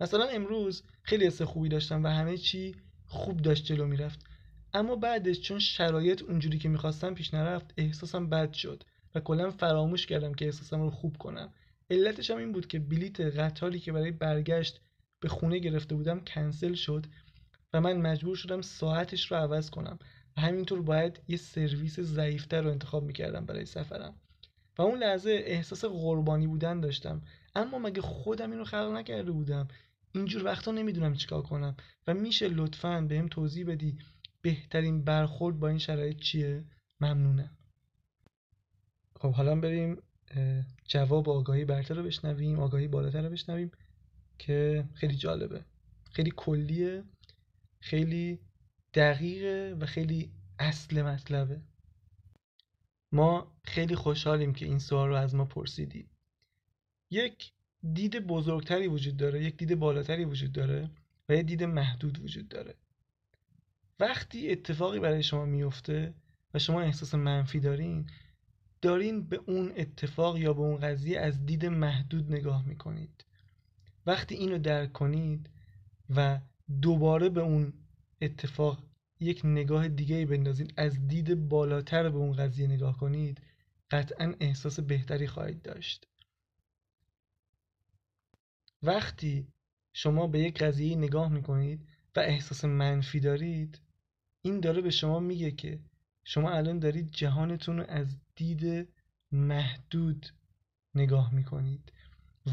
مثلا 0.00 0.24
امروز 0.24 0.82
خیلی 1.02 1.26
حس 1.26 1.42
خوبی 1.42 1.68
داشتم 1.68 2.04
و 2.04 2.06
همه 2.08 2.36
چی 2.36 2.74
خوب 3.06 3.42
داشت 3.42 3.64
جلو 3.64 3.86
می‌رفت. 3.86 4.27
اما 4.74 4.96
بعدش 4.96 5.40
چون 5.40 5.58
شرایط 5.58 6.22
اونجوری 6.22 6.58
که 6.58 6.68
می‌خواستم 6.68 7.14
پیش 7.14 7.34
نرفت 7.34 7.74
احساسم 7.76 8.28
بد 8.28 8.52
شد 8.52 8.84
و 9.14 9.20
کلا 9.20 9.50
فراموش 9.50 10.06
کردم 10.06 10.34
که 10.34 10.44
احساسم 10.44 10.80
رو 10.80 10.90
خوب 10.90 11.16
کنم. 11.16 11.52
علتش 11.90 12.30
هم 12.30 12.38
این 12.38 12.52
بود 12.52 12.66
که 12.66 12.78
بلیت 12.78 13.20
قطاری 13.20 13.80
که 13.80 13.92
برای 13.92 14.10
برگشت 14.10 14.80
به 15.20 15.28
خونه 15.28 15.58
گرفته 15.58 15.94
بودم 15.94 16.20
کنسل 16.20 16.74
شد 16.74 17.06
و 17.72 17.80
من 17.80 17.96
مجبور 17.96 18.36
شدم 18.36 18.60
ساعتش 18.60 19.32
رو 19.32 19.36
عوض 19.36 19.70
کنم 19.70 19.98
و 20.36 20.40
همینطور 20.40 20.82
باید 20.82 21.20
یه 21.28 21.36
سرویس 21.36 22.00
ضعیفتر 22.00 22.62
رو 22.62 22.70
انتخاب 22.70 23.04
می‌کردم 23.04 23.46
برای 23.46 23.66
سفرم. 23.66 24.14
و 24.78 24.82
اون 24.82 24.98
لحظه 24.98 25.42
احساس 25.44 25.84
قربانی 25.84 26.46
بودن 26.46 26.80
داشتم. 26.80 27.22
اما 27.54 27.78
مگه 27.78 28.02
خودم 28.02 28.50
این 28.50 28.58
رو 28.58 28.64
خلق 28.64 28.90
نکرده 28.92 29.32
بودم؟ 29.32 29.68
اینجور 30.14 30.44
وقتا 30.44 30.70
نمی‌دونم 30.70 31.14
چیکار 31.14 31.42
کنم 31.42 31.76
و 32.06 32.14
میشه 32.14 32.48
لطفا 32.48 33.00
بهم 33.00 33.28
توضیح 33.28 33.66
بدی 33.66 33.98
بهترین 34.48 35.04
برخورد 35.04 35.58
با 35.58 35.68
این 35.68 35.78
شرایط 35.78 36.16
چیه؟ 36.16 36.64
ممنونم. 37.00 37.56
خب 39.20 39.32
حالا 39.32 39.56
بریم 39.56 40.02
جواب 40.84 41.28
آگاهی 41.28 41.64
برتر 41.64 41.94
رو 41.94 42.02
بشنویم 42.02 42.60
آگاهی 42.60 42.88
بالاتر 42.88 43.22
رو 43.22 43.30
بشنویم 43.30 43.70
که 44.38 44.88
خیلی 44.94 45.14
جالبه. 45.14 45.64
خیلی 46.10 46.32
کلیه 46.36 47.04
خیلی 47.80 48.38
دقیقه 48.94 49.76
و 49.80 49.86
خیلی 49.86 50.30
اصل 50.58 51.02
مطلبه. 51.02 51.60
ما 53.12 53.52
خیلی 53.64 53.94
خوشحالیم 53.96 54.52
که 54.52 54.66
این 54.66 54.78
سوال 54.78 55.08
رو 55.08 55.14
از 55.14 55.34
ما 55.34 55.44
پرسیدید 55.44 56.08
یک 57.10 57.52
دید 57.92 58.26
بزرگتری 58.26 58.86
وجود 58.86 59.16
داره 59.16 59.44
یک 59.44 59.56
دید 59.56 59.78
بالاتری 59.78 60.24
وجود 60.24 60.52
داره 60.52 60.90
و 61.28 61.34
یک 61.34 61.46
دید 61.46 61.62
محدود 61.64 62.18
وجود 62.18 62.48
داره. 62.48 62.74
وقتی 64.00 64.50
اتفاقی 64.50 65.00
برای 65.00 65.22
شما 65.22 65.44
میفته 65.44 66.14
و 66.54 66.58
شما 66.58 66.80
احساس 66.80 67.14
منفی 67.14 67.60
دارین 67.60 68.10
دارین 68.82 69.28
به 69.28 69.40
اون 69.46 69.72
اتفاق 69.76 70.38
یا 70.38 70.52
به 70.52 70.60
اون 70.60 70.76
قضیه 70.76 71.20
از 71.20 71.46
دید 71.46 71.66
محدود 71.66 72.32
نگاه 72.32 72.66
می‌کنید. 72.66 73.24
وقتی 74.06 74.34
اینو 74.34 74.58
درک 74.58 74.92
کنید 74.92 75.50
و 76.16 76.40
دوباره 76.82 77.28
به 77.28 77.40
اون 77.40 77.72
اتفاق 78.20 78.84
یک 79.20 79.40
نگاه 79.44 79.88
دیگه 79.88 80.16
ای 80.16 80.24
بندازید 80.24 80.74
از 80.76 81.06
دید 81.08 81.48
بالاتر 81.48 82.08
به 82.08 82.18
اون 82.18 82.32
قضیه 82.32 82.66
نگاه 82.66 82.96
کنید 82.98 83.40
قطعا 83.90 84.34
احساس 84.40 84.80
بهتری 84.80 85.26
خواهید 85.26 85.62
داشت. 85.62 86.08
وقتی 88.82 89.48
شما 89.92 90.26
به 90.26 90.38
یک 90.38 90.62
قضیه 90.62 90.96
نگاه 90.96 91.28
می‌کنید 91.28 91.88
و 92.16 92.20
احساس 92.20 92.64
منفی 92.64 93.20
دارید 93.20 93.80
این 94.48 94.60
داره 94.60 94.80
به 94.80 94.90
شما 94.90 95.20
میگه 95.20 95.50
که 95.50 95.78
شما 96.24 96.50
الان 96.50 96.78
دارید 96.78 97.10
جهانتون 97.10 97.76
رو 97.78 97.84
از 97.88 98.06
دید 98.36 98.88
محدود 99.32 100.26
نگاه 100.94 101.34
می‌کنید 101.34 101.92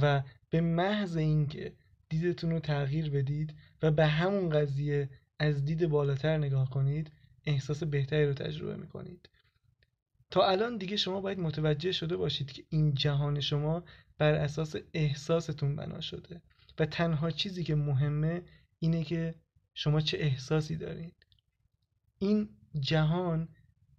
و 0.01 0.23
به 0.49 0.61
محض 0.61 1.17
اینکه 1.17 1.73
دیدتون 2.09 2.51
رو 2.51 2.59
تغییر 2.59 3.09
بدید 3.09 3.53
و 3.81 3.91
به 3.91 4.05
همون 4.05 4.49
قضیه 4.49 5.09
از 5.39 5.65
دید 5.65 5.87
بالاتر 5.87 6.37
نگاه 6.37 6.69
کنید 6.69 7.11
احساس 7.45 7.83
بهتری 7.83 8.25
رو 8.25 8.33
تجربه 8.33 8.75
می‌کنید. 8.75 9.29
تا 10.31 10.47
الان 10.47 10.77
دیگه 10.77 10.97
شما 10.97 11.21
باید 11.21 11.39
متوجه 11.39 11.91
شده 11.91 12.17
باشید 12.17 12.51
که 12.51 12.63
این 12.69 12.93
جهان 12.93 13.39
شما 13.39 13.83
بر 14.17 14.33
اساس 14.33 14.75
احساستون 14.93 15.75
بنا 15.75 16.01
شده 16.01 16.41
و 16.79 16.85
تنها 16.85 17.31
چیزی 17.31 17.63
که 17.63 17.75
مهمه 17.75 18.41
اینه 18.79 19.03
که 19.03 19.35
شما 19.73 20.01
چه 20.01 20.17
احساسی 20.17 20.75
دارید. 20.75 21.24
این 22.19 22.49
جهان 22.79 23.47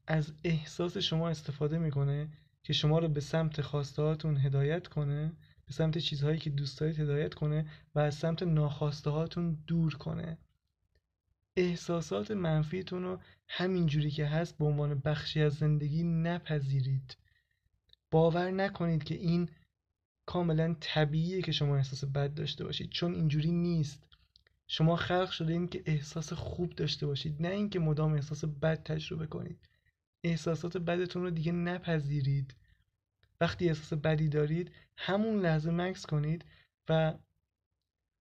از 0.06 0.32
احساس 0.44 0.96
شما 0.96 1.28
استفاده 1.28 1.78
می‌کنه 1.78 2.28
که 2.62 2.72
شما 2.72 2.98
رو 2.98 3.08
به 3.08 3.20
سمت 3.20 3.60
خواسته 3.60 4.02
هدایت 4.24 4.86
کنه 4.86 5.32
به 5.66 5.72
سمت 5.72 5.98
چیزهایی 5.98 6.38
که 6.38 6.50
دوست 6.50 6.80
دارید 6.80 7.00
هدایت 7.00 7.34
کنه 7.34 7.70
و 7.94 7.98
از 7.98 8.14
سمت 8.14 8.42
ناخواسته 8.42 9.10
هاتون 9.10 9.58
دور 9.66 9.94
کنه. 9.94 10.38
احساسات 11.56 12.30
منفیتون 12.30 13.02
رو 13.02 13.20
همینجوری 13.48 14.10
که 14.10 14.26
هست 14.26 14.58
به 14.58 14.64
عنوان 14.64 14.98
بخشی 14.98 15.42
از 15.42 15.54
زندگی 15.54 16.02
نپذیرید. 16.02 17.16
باور 18.10 18.50
نکنید 18.50 19.04
که 19.04 19.14
این 19.14 19.48
کاملا 20.26 20.76
طبیعیه 20.80 21.42
که 21.42 21.52
شما 21.52 21.76
احساس 21.76 22.04
بد 22.04 22.34
داشته 22.34 22.64
باشید 22.64 22.90
چون 22.90 23.14
اینجوری 23.14 23.52
نیست. 23.52 24.05
شما 24.66 24.96
خلق 24.96 25.30
شده 25.30 25.52
این 25.52 25.68
که 25.68 25.82
احساس 25.86 26.32
خوب 26.32 26.74
داشته 26.74 27.06
باشید 27.06 27.42
نه 27.42 27.48
اینکه 27.48 27.78
مدام 27.78 28.12
احساس 28.12 28.44
بد 28.44 28.82
تجربه 28.82 29.26
کنید. 29.26 29.58
احساسات 30.24 30.76
بدتون 30.76 31.22
رو 31.22 31.30
دیگه 31.30 31.52
نپذیرید. 31.52 32.54
وقتی 33.40 33.68
احساس 33.68 33.92
بدی 33.92 34.28
دارید 34.28 34.70
همون 34.96 35.40
لحظه 35.40 35.70
مکس 35.70 36.06
کنید 36.06 36.44
و 36.88 37.14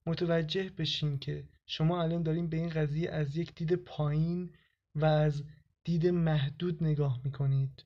متوجه 0.06 0.70
بشین 0.70 1.20
که 1.20 1.48
شما 1.66 2.04
الان 2.04 2.24
دارین 2.24 2.48
به 2.48 2.58
این 2.58 2.70
قضیه 2.70 3.12
از 3.12 3.38
یک 3.38 3.56
دید 3.56 3.76
پایین 3.76 4.50
و 4.96 5.06
از 5.06 5.44
دید 5.84 6.08
محدود 6.08 6.84
نگاه 6.84 7.20
می‌کنید. 7.24 7.86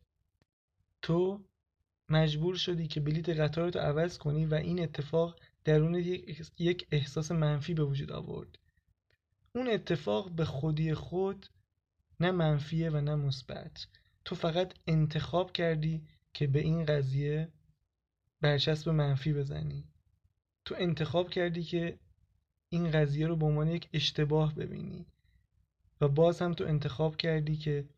تو 1.02 1.43
مجبور 2.10 2.56
شدی 2.56 2.88
که 2.88 3.00
بلیت 3.00 3.30
قطارت 3.30 3.76
رو 3.76 3.82
عوض 3.82 4.17
کنی 4.17 4.45
و 4.45 4.54
این 4.54 4.84
اتفاق 4.84 5.39
درون 5.63 5.95
یک 6.60 6.88
احساس 6.91 7.32
منفی 7.32 7.74
به 7.74 7.84
وجود 7.84 8.12
آورد. 8.12 8.58
اون 9.56 9.69
اتفاق 9.69 10.32
به 10.32 10.45
خودی 10.45 10.93
خود 10.93 11.45
نه 12.19 12.32
منفیه 12.32 12.89
و 12.89 13.02
نه 13.02 13.15
مثبت. 13.15 13.88
تو 14.26 14.36
فقط 14.36 14.74
انتخاب 14.88 15.52
کردی 15.52 16.02
که 16.34 16.48
به 16.48 16.60
این 16.60 16.86
قضیه 16.86 17.48
برچسب 18.41 18.89
منفی 18.89 19.34
بزنی. 19.34 19.84
تو 20.65 20.76
انتخاب 20.78 21.30
کردی 21.30 21.63
که 21.63 22.00
این 22.69 22.91
قضیه 22.91 23.28
رو 23.28 23.36
به 23.36 23.45
عنوان 23.45 23.67
یک 23.67 23.89
اشتباه 23.93 24.56
ببینی. 24.56 25.06
و 26.02 26.08
باز 26.08 26.41
هم 26.41 26.54
تو 26.54 26.63
انتخاب 26.63 27.17
کردی 27.17 27.58
که 27.58 27.89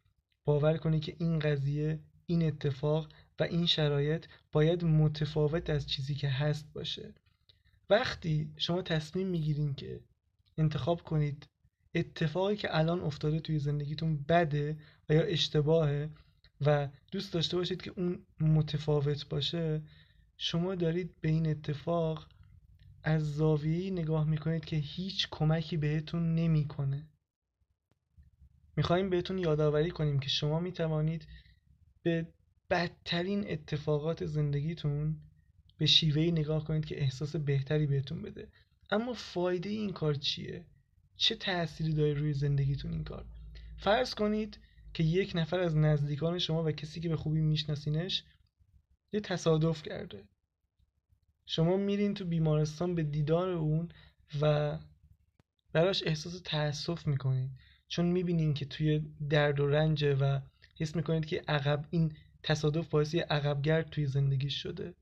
باور 0.45 0.78
کنی 0.78 1.00
که 1.00 1.15
این 1.19 1.39
قضیه 1.39 2.00
این 2.26 2.43
اتفاق 2.43 3.10
و 3.39 3.43
این 3.43 3.65
شرایط 3.65 4.26
باید 4.52 4.86
متفاوت 4.86 5.69
از 5.69 5.88
چیزی 5.88 6.15
که 6.15 6.30
هست 6.30 6.74
باشه. 6.74 7.13
وقتی 7.91 8.54
شما 8.58 8.82
تصمیم 8.82 9.27
می‌گیرین 9.27 9.73
که 9.73 9.99
انتخاب 10.58 11.04
کنید 11.04 11.47
اتفاقی 11.95 12.56
که 12.56 12.77
الان 12.77 13.01
افتاده 13.01 13.39
توی 13.39 13.60
زندگیتون 13.60 14.25
بده 14.30 14.77
و 15.10 15.13
یا 15.13 15.21
اشتباهه 15.21 16.10
و 16.65 16.88
دوست 17.12 17.34
داشته 17.34 17.58
باشید 17.58 17.82
که 17.82 17.93
اون 17.97 18.25
متفاوت 18.39 19.30
باشه 19.30 19.82
شما 20.38 20.75
دارید 20.75 21.21
به 21.21 21.30
این 21.30 21.47
اتفاق 21.47 22.27
از 23.04 23.36
زاویه‌ای 23.36 23.91
نگاه 23.91 24.30
می‌کنید 24.30 24.65
که 24.65 24.75
هیچ 24.75 25.27
کمکی 25.32 25.77
بهتون 25.77 26.36
نمی‌کنه. 26.36 27.08
می‌خوایم 28.75 29.10
بهتون 29.10 29.38
یادآوری 29.38 29.91
کنیم 29.91 30.19
که 30.19 30.30
شما 30.30 30.60
می‌توانید 30.60 31.27
به 32.04 32.27
بدترین 32.69 33.51
اتفاقات 33.51 34.25
زندگیتون 34.25 35.15
به 35.82 35.88
شیوهی 35.88 36.32
نگاه 36.32 36.63
کنید 36.63 36.86
که 36.86 37.02
احساس 37.02 37.36
بهتری 37.36 37.86
بهتون 37.86 38.22
بده 38.22 38.48
اما 38.91 39.13
فایده 39.13 39.70
این 39.70 39.94
کار 39.94 40.13
چیه؟ 40.13 40.65
چه 41.15 41.36
تأثیری 41.36 41.94
داره 41.94 42.13
روی 42.13 42.34
زندگیتون 42.34 42.91
این 42.91 43.04
کار؟ 43.04 43.26
فرض 43.78 44.13
کنید 44.13 44.60
که 44.94 45.04
یک 45.04 45.32
نفر 45.36 45.60
از 45.60 45.78
نزدیکان 45.78 46.39
شما 46.39 46.63
و 46.63 46.72
کسی 46.72 47.00
که 47.00 47.10
به 47.10 47.17
خوبی 47.17 47.41
میشناسینش 47.41 48.24
یه 49.13 49.20
تصادف 49.20 49.84
کرده 49.84 50.24
شما 51.46 51.78
میرین 51.78 52.13
تو 52.13 52.26
بیمارستان 52.26 52.96
به 52.96 53.04
دیدار 53.04 53.50
اون 53.50 53.89
و 54.41 54.78
براش 55.74 56.04
احساس 56.06 56.41
تأسف 56.46 57.08
می‌کنید 57.08 57.52
چون 57.88 58.06
می‌بینین 58.06 58.54
که 58.54 58.65
توی 58.65 59.00
درد 59.30 59.60
و 59.60 59.67
رنجه 59.67 60.15
و 60.15 60.39
حس 60.80 60.96
می‌کنید 60.96 61.26
که 61.26 61.44
عقب 61.48 61.86
این 61.89 62.13
تصادف 62.44 62.89
باعث 62.89 63.15
عقبگرد 63.15 63.89
توی 63.89 64.06
زندگی 64.06 64.50
شده 64.50 64.96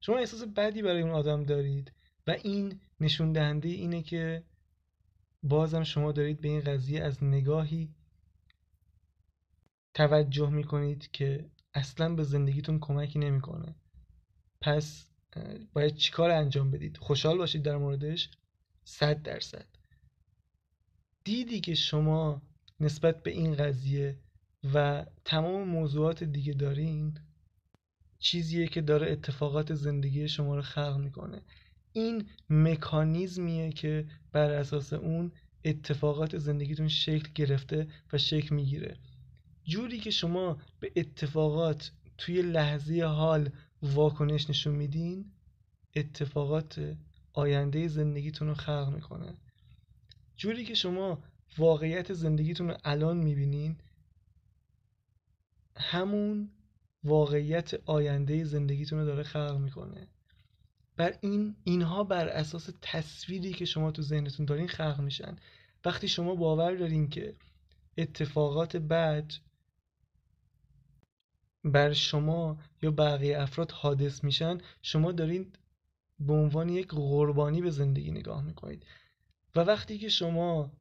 شما 0.00 0.16
احساس 0.18 0.42
بدی 0.44 0.82
برای 0.82 1.02
اون 1.02 1.10
آدم 1.10 1.44
دارید 1.44 1.92
و 2.26 2.30
این 2.30 2.80
نشون 3.00 3.32
دهنده 3.32 3.68
اینه 3.68 4.02
که 4.02 4.44
بازم 5.42 5.82
شما 5.82 6.12
دارید 6.12 6.40
به 6.40 6.48
این 6.48 6.60
قضیه 6.60 7.02
از 7.02 7.24
نگاهی 7.24 7.94
توجه 9.94 10.50
می‌کنید 10.50 11.10
که 11.10 11.50
اصلا 11.74 12.14
به 12.14 12.24
زندگیتون 12.24 12.78
کمکی 12.80 13.18
نمی‌کنه. 13.18 13.74
پس 14.60 15.10
باید 15.72 15.94
چیکار 15.94 16.30
انجام 16.30 16.70
بدید؟ 16.70 16.96
خوشحال 16.96 17.38
باشید 17.38 17.62
در 17.62 17.76
موردش؟ 17.76 18.30
صد 18.84 19.22
درصد. 19.22 19.66
دیدی 21.24 21.60
که 21.60 21.74
شما 21.74 22.42
نسبت 22.80 23.22
به 23.22 23.30
این 23.30 23.54
قضیه 23.54 24.18
و 24.74 25.06
تمام 25.24 25.68
موضوعات 25.68 26.24
دیگه 26.24 26.52
دارین؟ 26.52 27.20
چیزیه 28.18 28.66
که 28.66 28.80
داره 28.80 29.12
اتفاقات 29.12 29.74
زندگی 29.74 30.28
شما 30.28 30.56
رو 30.56 30.62
خلق 30.62 30.96
می‌کنه. 30.96 31.42
این 31.92 32.26
مکانیزمیه 32.50 33.72
که 33.72 34.06
بر 34.32 34.50
اساس 34.50 34.92
اون 34.92 35.32
اتفاقات 35.64 36.38
زندگیتون 36.38 36.88
شکل 36.88 37.28
گرفته 37.34 37.88
و 38.12 38.18
شکل 38.18 38.54
می‌گیره. 38.54 38.96
جوری 39.64 39.98
که 39.98 40.10
شما 40.10 40.58
به 40.80 40.92
اتفاقات 40.96 41.92
توی 42.18 42.42
لحظه 42.42 43.02
حال 43.02 43.50
واکنش 43.82 44.50
نشون 44.50 44.74
میدین 44.74 45.32
اتفاقات 45.96 46.96
آینده 47.32 47.88
زندگیتون 47.88 48.48
رو 48.48 48.54
خلق 48.54 48.92
می‌کنه. 48.94 49.34
جوری 50.36 50.64
که 50.64 50.74
شما 50.74 51.22
واقعیت 51.58 52.12
زندگیتون 52.12 52.68
رو 52.68 52.76
الان 52.84 53.16
می‌بینین 53.16 53.76
همون 55.76 56.50
واقعیت 57.04 57.74
آینده 57.84 58.44
زندگیتون 58.44 58.98
رو 58.98 59.04
داره 59.04 59.22
خلق 59.22 59.58
می‌کنه. 59.58 60.08
بر 60.96 61.18
این 61.20 61.56
اینها 61.64 62.04
بر 62.04 62.28
اساس 62.28 62.70
تصویری 62.82 63.52
که 63.52 63.64
شما 63.64 63.90
تو 63.90 64.02
ذهنتون 64.02 64.46
دارین 64.46 64.68
خلق 64.68 65.00
میشن. 65.00 65.36
وقتی 65.84 66.08
شما 66.08 66.34
باور 66.34 66.74
دارین 66.74 67.08
که 67.08 67.34
اتفاقات 67.98 68.76
بد 68.76 69.32
بر 71.64 71.92
شما 71.92 72.58
یا 72.82 72.90
بقیه 72.90 73.40
افراد 73.40 73.70
حادث 73.70 74.24
میشن 74.24 74.58
شما 74.82 75.12
دارید 75.12 75.58
به 76.20 76.32
عنوان 76.32 76.68
یک 76.68 76.88
قربانی 76.88 77.62
به 77.62 77.70
زندگی 77.70 78.10
نگاه 78.10 78.44
می‌کنید. 78.44 78.86
و 79.56 79.60
وقتی 79.60 79.98
که 79.98 80.08
شما 80.08 80.72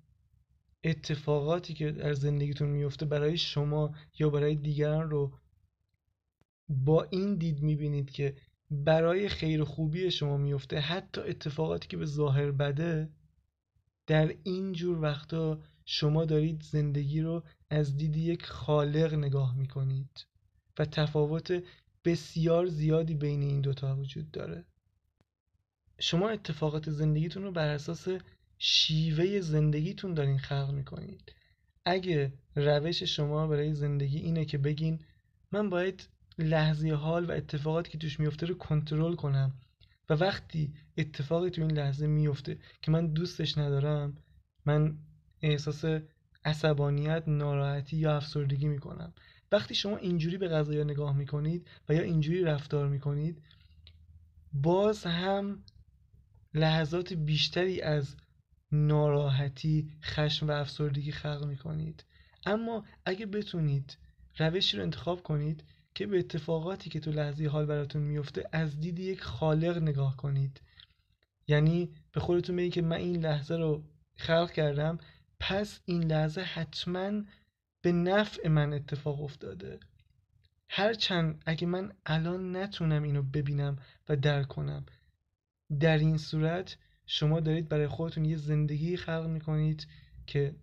اتفاقاتی 0.84 1.74
که 1.74 1.92
در 1.92 2.14
زندگیتون 2.14 2.70
میفته 2.70 3.06
برای 3.06 3.38
شما 3.38 3.96
یا 4.20 4.30
برای 4.30 4.56
دیگران 4.56 5.10
رو 5.10 5.34
با 6.70 7.04
این 7.04 7.36
دید 7.36 7.62
می‌بینید 7.62 8.12
که 8.12 8.36
برای 8.72 9.30
خیر 9.30 9.64
خوبی 9.64 10.12
شما 10.12 10.38
میفته 10.38 10.80
حتی 10.80 11.22
اتفاقاتی 11.22 11.88
که 11.88 11.98
به 11.98 12.06
ظاهر 12.06 12.52
بده 12.52 13.10
در 14.08 14.36
این 14.44 14.74
جور 14.74 15.02
وقتا 15.02 15.60
شما 15.86 16.26
دارید 16.26 16.62
زندگی 16.62 17.22
رو 17.22 17.44
از 17.70 17.98
دید 17.98 18.18
یک 18.18 18.46
خالق 18.46 19.14
نگاه 19.14 19.58
می‌کنید 19.58 20.26
و 20.80 20.86
تفاوت 20.86 21.64
بسیار 22.06 22.68
زیادی 22.68 23.14
بین 23.14 23.42
این 23.42 23.62
دوتا 23.62 23.96
وجود 23.96 24.32
داره. 24.32 24.66
شما 26.00 26.30
اتفاقات 26.30 26.90
زندگیتون 26.90 27.44
رو 27.44 27.52
بر 27.52 27.68
اساس 27.68 28.08
شیوه 28.58 29.40
زندگیتون 29.40 30.14
دارین 30.14 30.38
خلق 30.38 30.72
می‌کنید. 30.72 31.34
اگه 31.86 32.34
روش 32.56 33.04
شما 33.04 33.48
برای 33.48 33.74
زندگی 33.74 34.18
اینه 34.18 34.46
که 34.46 34.58
بگین 34.58 35.00
من 35.52 35.70
باید 35.70 36.10
لحظه 36.38 36.94
حال 36.94 37.26
و 37.26 37.32
اتفاقاتی 37.32 37.92
که 37.92 37.98
توش 37.98 38.20
میفته 38.20 38.46
رو 38.46 38.56
کنترل 38.56 39.16
کنم. 39.16 39.54
و 40.10 40.14
وقتی 40.14 40.74
اتفاقی 40.98 41.50
تو 41.50 41.62
این 41.62 41.72
لحظه 41.72 42.08
میفته 42.08 42.58
که 42.82 42.92
من 42.92 43.08
دوستش 43.08 43.58
ندارم 43.58 44.18
من 44.66 44.98
احساس 45.42 45.86
عصبانیت 46.46 47.24
ناراحتی 47.28 47.98
یا 47.98 48.16
افسردگی 48.16 48.68
می‌کنم. 48.68 49.14
وقتی 49.52 49.76
شما 49.76 49.98
اینجوری 49.98 50.38
به 50.38 50.48
قضایا 50.48 50.84
نگاه 50.84 51.18
می‌کنید 51.18 51.68
و 51.90 51.94
یا 51.94 52.02
اینجوری 52.02 52.44
رفتار 52.44 52.88
می‌کنید 52.88 53.42
باز 54.54 55.04
هم 55.04 55.64
لحظات 56.54 57.14
بیشتری 57.14 57.82
از 57.82 58.16
ناراحتی 58.72 59.92
خشم 60.04 60.48
و 60.48 60.52
افسردگی 60.52 61.12
خلق 61.12 61.46
می‌کنید. 61.46 62.06
اما 62.46 62.86
اگه 63.06 63.26
بتونید 63.26 63.98
روشی 64.38 64.78
رو 64.78 64.84
انتخاب 64.84 65.24
کنید 65.24 65.64
که 65.98 66.08
به 66.08 66.20
اتفاقاتی 66.20 66.90
که 66.90 67.00
تو 67.00 67.12
لحظه 67.12 67.48
حال 67.48 67.66
براتون 67.66 68.02
میفته 68.02 68.50
از 68.52 68.80
دید 68.80 69.00
یک 69.00 69.22
خالق 69.22 69.78
نگاه 69.78 70.18
کنید. 70.18 70.62
یعنی 71.48 71.92
به 72.12 72.20
خودتون 72.20 72.56
بگید 72.56 72.74
که 72.74 72.82
من 72.82 72.96
این 72.96 73.26
لحظه 73.26 73.56
رو 73.56 73.84
خلق 74.16 74.52
کردم 74.52 74.98
پس 75.40 75.80
این 75.86 76.04
لحظه 76.04 76.42
حتما 76.42 77.24
به 77.82 77.92
نفع 77.92 78.48
من 78.48 78.74
اتفاق 78.74 79.22
افتاده. 79.22 79.80
هرچند 80.70 81.44
اگه 81.46 81.68
من 81.68 81.94
الان 82.06 82.56
نتونم 82.56 83.04
اینو 83.04 83.22
ببینم 83.22 83.76
و 84.10 84.16
درک 84.16 84.48
کنم 84.48 84.86
در 85.80 85.98
این 85.98 86.18
صورت 86.18 86.78
شما 87.06 87.40
دارید 87.40 87.70
برای 87.70 87.88
خودتون 87.88 88.26
یه 88.26 88.38
زندگی 88.38 88.98
خلق 88.98 89.28
می‌کنید 89.28 89.88
که 90.28 90.56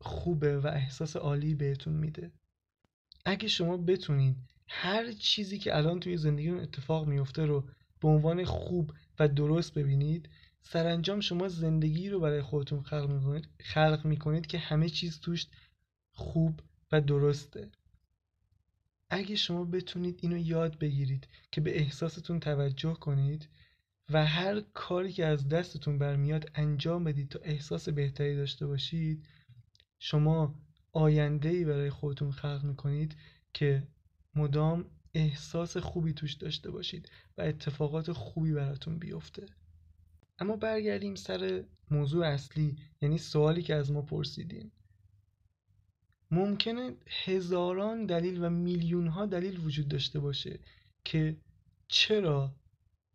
خوبه 0.00 0.58
و 0.58 0.66
احساس 0.66 1.16
عالی 1.16 1.54
بهتون 1.54 1.92
میده. 1.92 2.32
اگه 3.24 3.48
شما 3.48 3.76
بتونید 3.76 4.36
هر 4.68 5.12
چیزی 5.12 5.58
که 5.58 5.76
الان 5.76 6.00
توی 6.00 6.16
زندگیتون 6.16 6.60
اتفاق 6.60 7.06
میفته 7.06 7.46
رو 7.46 7.68
به 8.00 8.08
عنوان 8.08 8.44
خوب 8.44 8.92
و 9.18 9.28
درست 9.28 9.74
ببینید 9.74 10.28
سرانجام 10.62 11.20
شما 11.20 11.48
زندگی 11.48 12.10
رو 12.10 12.20
برای 12.20 12.42
خودتون 12.42 12.82
خلق 12.82 13.10
می‌کنید 13.10 13.48
خلق 13.60 14.04
می‌کنید 14.04 14.46
که 14.46 14.58
همه 14.58 14.88
چیز 14.88 15.20
توش 15.20 15.46
خوب 16.12 16.60
و 16.92 17.00
درسته. 17.00 17.70
اگه 19.10 19.36
شما 19.36 19.64
بتونید 19.64 20.18
اینو 20.22 20.36
یاد 20.36 20.78
بگیرید 20.78 21.28
که 21.52 21.60
به 21.60 21.78
احساستون 21.78 22.40
توجه 22.40 22.94
کنید 22.94 23.48
و 24.10 24.26
هر 24.26 24.60
کاری 24.60 25.12
که 25.12 25.26
از 25.26 25.48
دستتون 25.48 25.98
برمیاد 25.98 26.50
انجام 26.54 27.04
بدید 27.04 27.28
تا 27.28 27.38
احساس 27.38 27.88
بهتری 27.88 28.36
داشته 28.36 28.66
باشید 28.66 29.26
شما 29.98 30.54
آینده 30.94 31.48
ای 31.48 31.64
برای 31.64 31.90
خودتون 31.90 32.32
خلق 32.32 32.64
می‌کنید 32.64 33.16
که 33.52 33.88
مدام 34.34 34.84
احساس 35.14 35.76
خوبی 35.76 36.12
توش 36.12 36.34
داشته 36.34 36.70
باشید 36.70 37.08
و 37.38 37.42
اتفاقات 37.42 38.12
خوبی 38.12 38.52
براتون 38.52 38.98
بیفته. 38.98 39.46
اما 40.38 40.56
برگردیم 40.56 41.14
سر 41.14 41.64
موضوع 41.90 42.26
اصلی 42.26 42.76
یعنی 43.00 43.18
سوالی 43.18 43.62
که 43.62 43.74
از 43.74 43.92
ما 43.92 44.02
پرسیدیم 44.02 44.72
ممکنه 46.30 46.96
هزاران 47.24 48.06
دلیل 48.06 48.44
و 48.44 48.50
میلیون 48.50 49.06
ها 49.06 49.26
دلیل 49.26 49.64
وجود 49.64 49.88
داشته 49.88 50.20
باشه 50.20 50.58
که 51.04 51.36
چرا 51.88 52.54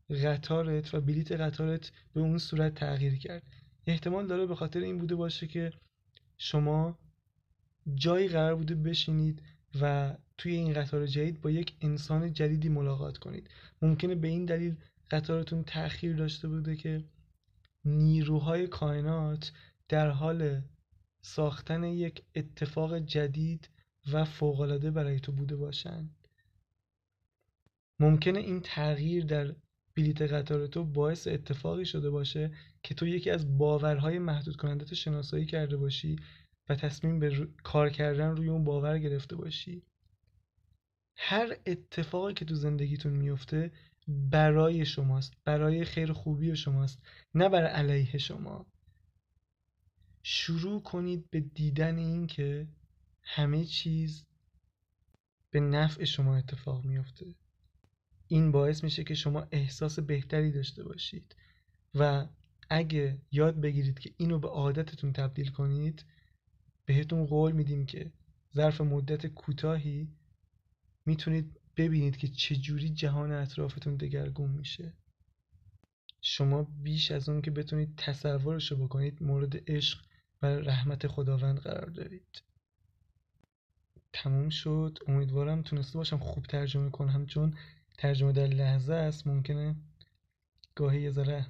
قطارت 0.09 0.93
و 0.93 1.01
بلیت 1.01 1.31
قطارت 1.31 1.91
به 2.13 2.21
اون 2.21 2.37
صورت 2.37 2.75
تغییر 2.75 3.17
کرد. 3.17 3.43
احتمال 3.87 4.27
داره 4.27 4.45
به 4.45 4.55
خاطر 4.55 4.79
این 4.79 4.97
بوده 4.97 5.15
باشه 5.15 5.47
که 5.47 5.73
شما 6.37 6.99
جایی 7.95 8.27
قرار 8.27 8.55
بوده 8.55 8.75
بشینید 8.75 9.41
و 9.81 10.15
توی 10.37 10.53
این 10.53 10.73
قطار 10.73 11.07
جدید 11.07 11.41
با 11.41 11.51
یک 11.51 11.73
انسان 11.81 12.33
جدیدی 12.33 12.69
ملاقات 12.69 13.17
کنید. 13.17 13.49
ممکنه 13.81 14.15
به 14.15 14.27
این 14.27 14.45
دلیل 14.45 14.75
قطارتون 15.11 15.63
تأخیر 15.63 16.15
داشته 16.15 16.47
بوده 16.47 16.75
که 16.75 17.03
نیروهای 17.85 18.67
کائنات 18.67 19.51
در 19.89 20.09
حال 20.09 20.61
ساختن 21.21 21.83
یک 21.83 22.23
اتفاق 22.35 22.97
جدید 22.97 23.69
و 24.11 24.25
فوقالعاده 24.25 24.91
برای 24.91 25.19
تو 25.19 25.31
بوده 25.31 25.55
باشند 25.55 26.15
ممکنه 27.99 28.39
این 28.39 28.61
تغییر 28.63 29.25
در 29.25 29.55
بلیت 29.95 30.21
قطار 30.21 30.67
تو 30.67 30.83
باعث 30.83 31.27
اتفاقی 31.27 31.85
شده 31.85 32.09
باشه 32.09 32.51
که 32.83 32.93
تو 32.93 33.07
یکی 33.07 33.29
از 33.29 33.57
باورهای 33.57 34.19
محدود 34.19 34.55
کننده 34.55 34.85
تو 34.85 34.95
شناسایی 34.95 35.45
کرده 35.45 35.77
باشی 35.77 36.15
و 36.69 36.75
تصمیم 36.75 37.19
به 37.19 37.47
کار 37.63 37.89
کردن 37.89 38.35
روی 38.35 38.49
اون 38.49 38.63
باور 38.63 38.99
گرفته 38.99 39.35
باشی. 39.35 39.83
هر 41.15 41.57
اتفاقی 41.65 42.33
که 42.33 42.45
تو 42.45 42.55
زندگیتون 42.55 43.13
میفته 43.13 43.71
برای 44.07 44.85
شماست 44.85 45.33
برای 45.45 45.85
خیر 45.85 46.13
خوبی 46.13 46.55
شماست 46.55 47.01
نه 47.35 47.49
برای 47.49 47.69
علیه 47.69 48.17
شما. 48.17 48.65
شروع 50.23 50.81
کنید 50.81 51.29
به 51.29 51.39
دیدن 51.39 51.97
این 51.97 52.27
که 52.27 52.67
همه 53.21 53.65
چیز 53.65 54.25
به 55.51 55.59
نفع 55.59 56.03
شما 56.03 56.37
اتفاق 56.37 56.85
میفته. 56.85 57.35
این 58.27 58.51
باعث 58.51 58.83
میشه 58.83 59.03
که 59.03 59.13
شما 59.13 59.47
احساس 59.51 59.99
بهتری 59.99 60.51
داشته 60.51 60.83
باشید. 60.83 61.35
و 61.95 62.25
اگه 62.69 63.21
یاد 63.31 63.61
بگیرید 63.61 63.99
که 63.99 64.13
اینو 64.17 64.39
به 64.39 64.47
عادتتون 64.47 65.13
تبدیل 65.13 65.51
کنید 65.51 66.05
بهتون 66.89 67.25
قول 67.25 67.51
میدیم 67.51 67.85
که 67.85 68.11
ظرف 68.55 68.81
مدت 68.81 69.27
کوتاهی 69.27 70.07
می‌تونید 71.05 71.59
ببینید 71.77 72.17
که 72.17 72.27
چجوری 72.27 72.89
جهان 72.89 73.31
اطرافتون 73.31 73.95
دگرگون 73.95 74.51
میشه. 74.51 74.93
شما 76.21 76.63
بیش 76.63 77.11
از 77.11 77.29
اون 77.29 77.41
که 77.41 77.51
بتونید 77.51 77.95
تصورشو 77.97 78.75
بکنید 78.75 79.23
مورد 79.23 79.71
عشق 79.71 80.05
و 80.41 80.45
رحمت 80.45 81.07
خداوند 81.07 81.59
قرار 81.59 81.89
دارید. 81.89 82.43
تموم 84.13 84.49
شد. 84.49 84.99
امیدوارم 85.07 85.61
تونسته 85.61 85.97
باشم 85.97 86.17
خوب 86.17 86.45
ترجمه 86.45 86.89
کنم 86.89 87.25
چون 87.25 87.53
ترجمه 87.97 88.31
در 88.31 88.47
لحظه 88.47 88.93
است. 88.93 89.27
ممکنه 89.27 89.75
گاهی 90.75 91.01
یه 91.01 91.11
ذره 91.11 91.45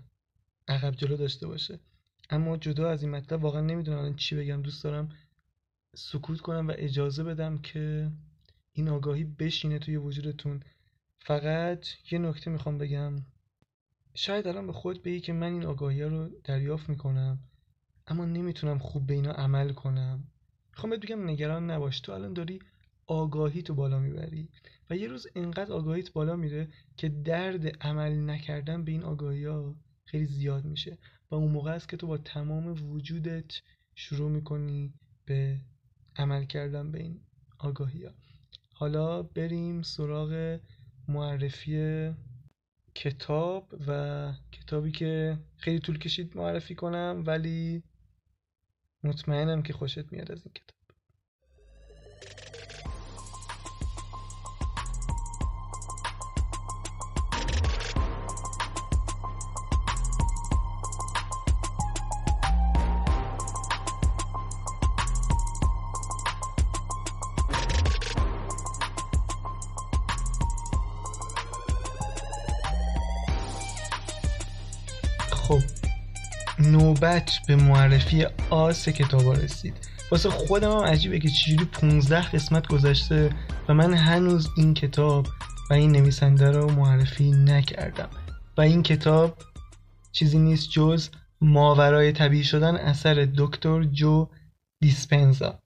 عقب 0.68 0.96
جلو 0.96 1.18
داشته 1.18 1.48
باشه. 1.48 1.80
اما 2.30 2.58
جدا 2.58 2.90
از 2.90 3.04
این 3.04 3.12
مطلب 3.12 3.44
واقعا 3.44 3.62
نمی‌دونم 3.62 4.16
چی 4.16 4.36
بگم. 4.36 4.62
دوست 4.62 4.84
دارم 4.84 5.10
سکوت 5.96 6.42
کنم 6.42 6.68
و 6.68 6.74
اجازه 6.78 7.24
بدم 7.24 7.58
که 7.58 8.12
این 8.74 8.90
آگاهی 8.90 9.24
بشینه 9.24 9.80
توی 9.80 9.98
وجودتون. 9.98 10.64
فقط 11.20 11.86
یه 12.12 12.20
نکته 12.20 12.52
می‌خوام 12.52 12.78
بگم. 12.78 13.16
شاید 14.16 14.48
الان 14.48 14.68
به 14.68 14.74
خود 14.74 15.04
بگی 15.04 15.20
که 15.20 15.34
من 15.34 15.54
این 15.54 15.66
آگاهی 15.66 16.04
رو 16.04 16.30
دریافت 16.44 16.90
می‌کنم 16.90 17.40
اما 18.08 18.26
نمی‌تونم 18.26 18.80
خوب 18.80 19.08
به 19.08 19.14
اینا 19.14 19.32
عمل 19.32 19.74
کنم. 19.74 20.24
می‌خوام 20.72 20.90
بهت 20.90 21.02
بگم 21.02 21.30
نگران 21.30 21.72
نباش. 21.72 22.00
تو 22.00 22.12
الان 22.12 22.34
داری 22.34 22.60
آگاهی 23.08 23.62
تو 23.62 23.74
بالا 23.74 24.00
می‌بری 24.00 24.50
و 24.90 24.96
یه 24.96 25.08
روز 25.08 25.28
انقدر 25.36 25.74
آگاهیت 25.74 26.14
بالا 26.14 26.36
میره 26.36 26.68
که 26.98 27.10
درد 27.10 27.84
عمل 27.84 28.30
نکردن 28.30 28.84
به 28.84 28.92
این 28.92 29.04
آگاهی 29.04 29.46
ها 29.46 29.76
خیلی 30.06 30.26
زیاد 30.26 30.66
میشه 30.66 30.98
و 31.32 31.36
اون 31.36 31.52
موقع 31.52 31.72
است 31.72 31.90
که 31.90 31.98
تو 31.98 32.08
با 32.08 32.18
تمام 32.18 32.92
وجودت 32.92 33.62
شروع 33.96 34.32
می‌کنی 34.32 34.94
به 35.26 35.60
عمل 36.16 36.46
کردن 36.46 36.92
به 36.92 37.00
این 37.00 37.22
آگاهی 37.58 38.06
ها 38.06 38.12
حالا 38.74 39.24
بریم 39.24 39.82
سراغ 39.82 40.60
معرفی 41.08 42.12
کتاب 42.96 43.74
و 43.88 44.34
کتابی 44.52 44.92
که 44.92 45.40
خیلی 45.58 45.80
طول 45.80 45.98
کشید 45.98 46.38
معرفی 46.38 46.76
کنم 46.76 47.24
ولی 47.26 47.84
مطمئنم 49.04 49.62
که 49.62 49.74
خوشت 49.74 50.12
میاد 50.12 50.32
از 50.32 50.46
این 50.46 50.54
کتاب. 50.54 50.79
نوبت 77.00 77.32
به 77.48 77.56
معرفی 77.56 78.26
آس 78.50 78.90
کتابا 78.90 79.34
رسید. 79.34 79.74
واسه 80.12 80.30
خودم 80.30 80.72
هم 80.72 80.84
عجیبه 80.84 81.20
که 81.20 81.30
چجوری 81.30 81.66
15 81.66 82.22
قسمت 82.22 82.68
گذشته 82.68 83.30
و 83.70 83.74
من 83.74 83.94
هنوز 83.94 84.50
این 84.58 84.74
کتاب 84.74 85.28
و 85.70 85.74
این 85.74 85.92
نویسنده 85.92 86.52
رو 86.52 86.72
معرفی 86.72 87.32
نکردم. 87.32 88.10
و 88.58 88.62
این 88.62 88.84
کتاب 88.84 89.38
چیزی 90.12 90.40
نیست 90.40 90.70
جز 90.70 91.10
ماورای 91.42 92.12
طبیعی 92.12 92.44
شدن 92.44 92.76
اثر 92.76 93.28
دکتر 93.38 93.84
جو 93.84 94.28
دیسپنزا. 94.82 95.60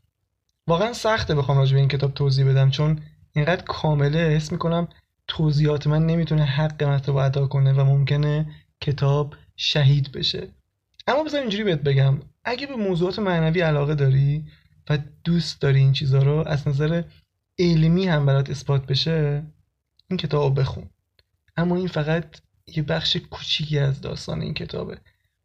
واقعا 0.67 0.93
سخته 0.93 1.36
بخوام 1.36 1.58
راجع 1.58 1.74
به 1.74 1.80
این 1.80 1.89
کتاب 1.89 2.13
توضیح 2.13 2.46
بدم 2.46 2.69
چون 2.69 3.00
اینقدر 3.36 3.63
کامله. 3.63 4.19
حس 4.19 4.52
می‌کنم 4.52 4.88
توضیحات 5.28 5.88
من 5.88 6.06
نمی‌تونه 6.06 6.43
حق 6.43 6.84
مطلب 6.84 7.15
ادا 7.15 7.48
کنه 7.48 7.74
و 7.74 7.84
ممکنه 7.84 8.52
کتاب 8.82 9.36
شهید 9.56 10.12
بشه. 10.12 10.48
اما 11.08 11.24
بذار 11.24 11.42
اینجوری 11.42 11.63
بهت 11.63 11.80
بگم 11.80 12.20
اگه 12.44 12.68
به 12.68 12.76
موضوعات 12.76 13.20
معنوی 13.20 13.62
علاقه 13.62 13.96
داری 13.96 14.46
و 14.89 14.98
دوست 15.24 15.62
داری 15.62 15.80
این 15.80 15.94
چیزها 15.94 16.24
رو 16.24 16.44
از 16.48 16.68
نظر 16.68 17.04
علمی 17.60 18.08
هم 18.08 18.26
برات 18.26 18.50
اثبات 18.50 18.86
بشه 18.86 19.44
این 20.10 20.18
کتاب 20.18 20.60
بخون. 20.60 20.89
اما 21.58 21.76
این 21.76 21.88
فقط 21.88 22.42
یه 22.68 22.84
بخش 22.84 23.18
کوچیکی 23.18 23.80
از 23.80 24.02
داستان 24.02 24.42
این 24.42 24.54
کتابه. 24.54 24.98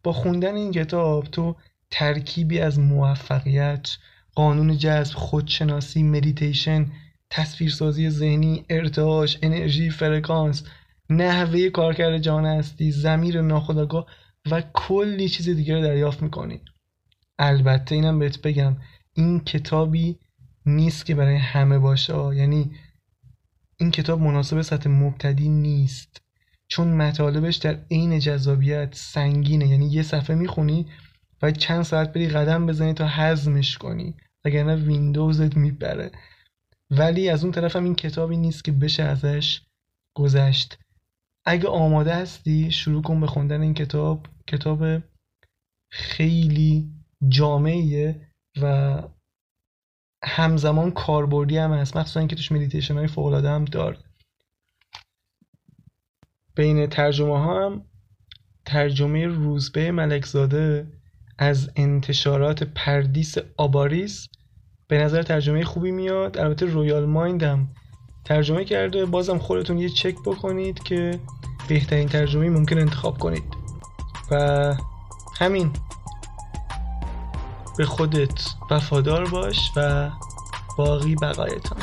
با 0.03 0.13
خوندن 0.13 0.55
این 0.55 0.73
کتاب 0.73 1.25
تو 1.25 1.57
ترکیبی 1.91 2.59
از 2.59 2.79
موفقیت 2.79 3.97
قانون 4.35 4.79
جذب 4.79 5.15
خودشناسی 5.15 6.03
مدیتیشن 6.03 6.87
تصویرسازی 7.31 8.11
ذهنی 8.11 8.65
ارتعاش 8.71 9.39
انرژی 9.43 9.91
فرکانس 9.91 10.65
نحوه 11.11 11.69
کارکرد 11.69 12.19
جان 12.19 12.47
هستی 12.47 12.91
زمیر 12.91 13.41
ناخودآگاه 13.41 14.07
و 14.51 14.63
کلی 14.75 15.29
چیز 15.29 15.49
دیگه 15.49 15.75
رو 15.75 15.83
دریافت 15.83 16.23
می‌کنی. 16.23 16.61
البته 17.39 17.95
اینم 17.95 18.19
بهت 18.19 18.43
بگم 18.43 18.77
این 19.13 19.41
کتابی 19.41 20.19
نیست 20.67 21.07
که 21.07 21.15
برای 21.15 21.37
همه 21.37 21.79
باشه. 21.79 22.37
یعنی 22.37 22.71
این 23.77 23.91
کتاب 23.91 24.21
مناسب 24.21 24.63
سطح 24.63 24.91
مبتدی 24.91 25.49
نیست. 25.49 26.23
چون 26.69 26.89
مطالبش 26.89 27.57
در 27.57 27.79
عین 27.91 28.19
جذابیت 28.19 28.95
سنگینه. 28.95 29.69
یعنی 29.69 29.87
یه 29.87 30.03
صفحه 30.03 30.37
می‌خونی 30.37 30.87
و 31.43 31.51
چند 31.51 31.83
ساعت 31.83 32.13
بری 32.13 32.29
قدم 32.29 32.67
بزنی 32.67 32.95
تا 32.95 33.07
هضمش 33.07 33.79
کنی. 33.79 34.15
وگرنه 34.45 34.77
ویندوزت 34.77 35.57
می‌بره. 35.57 36.11
ولی 36.91 37.29
از 37.29 37.45
اون 37.45 37.53
طرف 37.53 37.77
هم 37.77 37.85
این 37.85 37.95
کتابی 37.95 38.37
نیست 38.37 38.65
که 38.65 38.73
بشه 38.73 39.03
ازش 39.03 39.61
گذشت. 40.15 40.79
اگه 41.45 41.69
آماده 41.69 42.15
هستی 42.15 42.71
شروع 42.71 43.03
کن 43.03 43.21
به 43.21 43.27
خوندن 43.27 43.61
این 43.63 43.75
کتاب. 43.75 44.27
کتاب 44.49 45.03
خیلی 45.91 46.91
جامعیه 47.29 48.29
و 48.63 49.03
همزمان 50.25 50.91
کاربردی 50.91 51.59
هم 51.59 51.73
هست. 51.73 51.97
مخصوصا 51.97 52.27
که 52.27 52.37
توش 52.37 52.53
مدیتیشن 52.53 52.95
های 52.95 53.07
فوق 53.07 53.35
هم 53.35 53.65
داره 53.65 53.99
بین 56.55 56.87
ترجمه 56.87 57.39
ها 57.39 57.67
هم 57.67 57.85
ترجمه 58.67 59.27
روزبه 59.27 59.91
ملکزاده 59.91 60.93
از 61.39 61.71
انتشارات 61.77 62.63
پردیس 62.63 63.39
آباریس 63.57 64.29
به 64.89 64.99
نظر 64.99 65.23
ترجمه 65.23 65.65
خوبی 65.65 65.91
میاد. 65.91 66.39
البته 66.39 66.67
رویال 66.67 67.07
مایند 67.07 67.43
هم 67.43 67.69
ترجمه 68.25 68.65
کرده. 68.65 69.07
بازم 69.07 69.39
خودتون 69.39 69.79
یه 69.79 69.89
چک 69.89 70.15
بکنید 70.27 70.83
که 70.83 71.21
بهترین 71.69 72.09
ترجمه 72.09 72.51
ممکن 72.51 72.79
انتخاب 72.79 73.19
کنید. 73.19 73.58
و 74.31 74.75
همین. 75.41 75.73
به 77.79 77.87
خودت 77.87 78.55
وفادار 78.71 79.31
باش 79.31 79.73
و 79.77 80.11
باقی 80.77 81.15
بقایتان. 81.15 81.79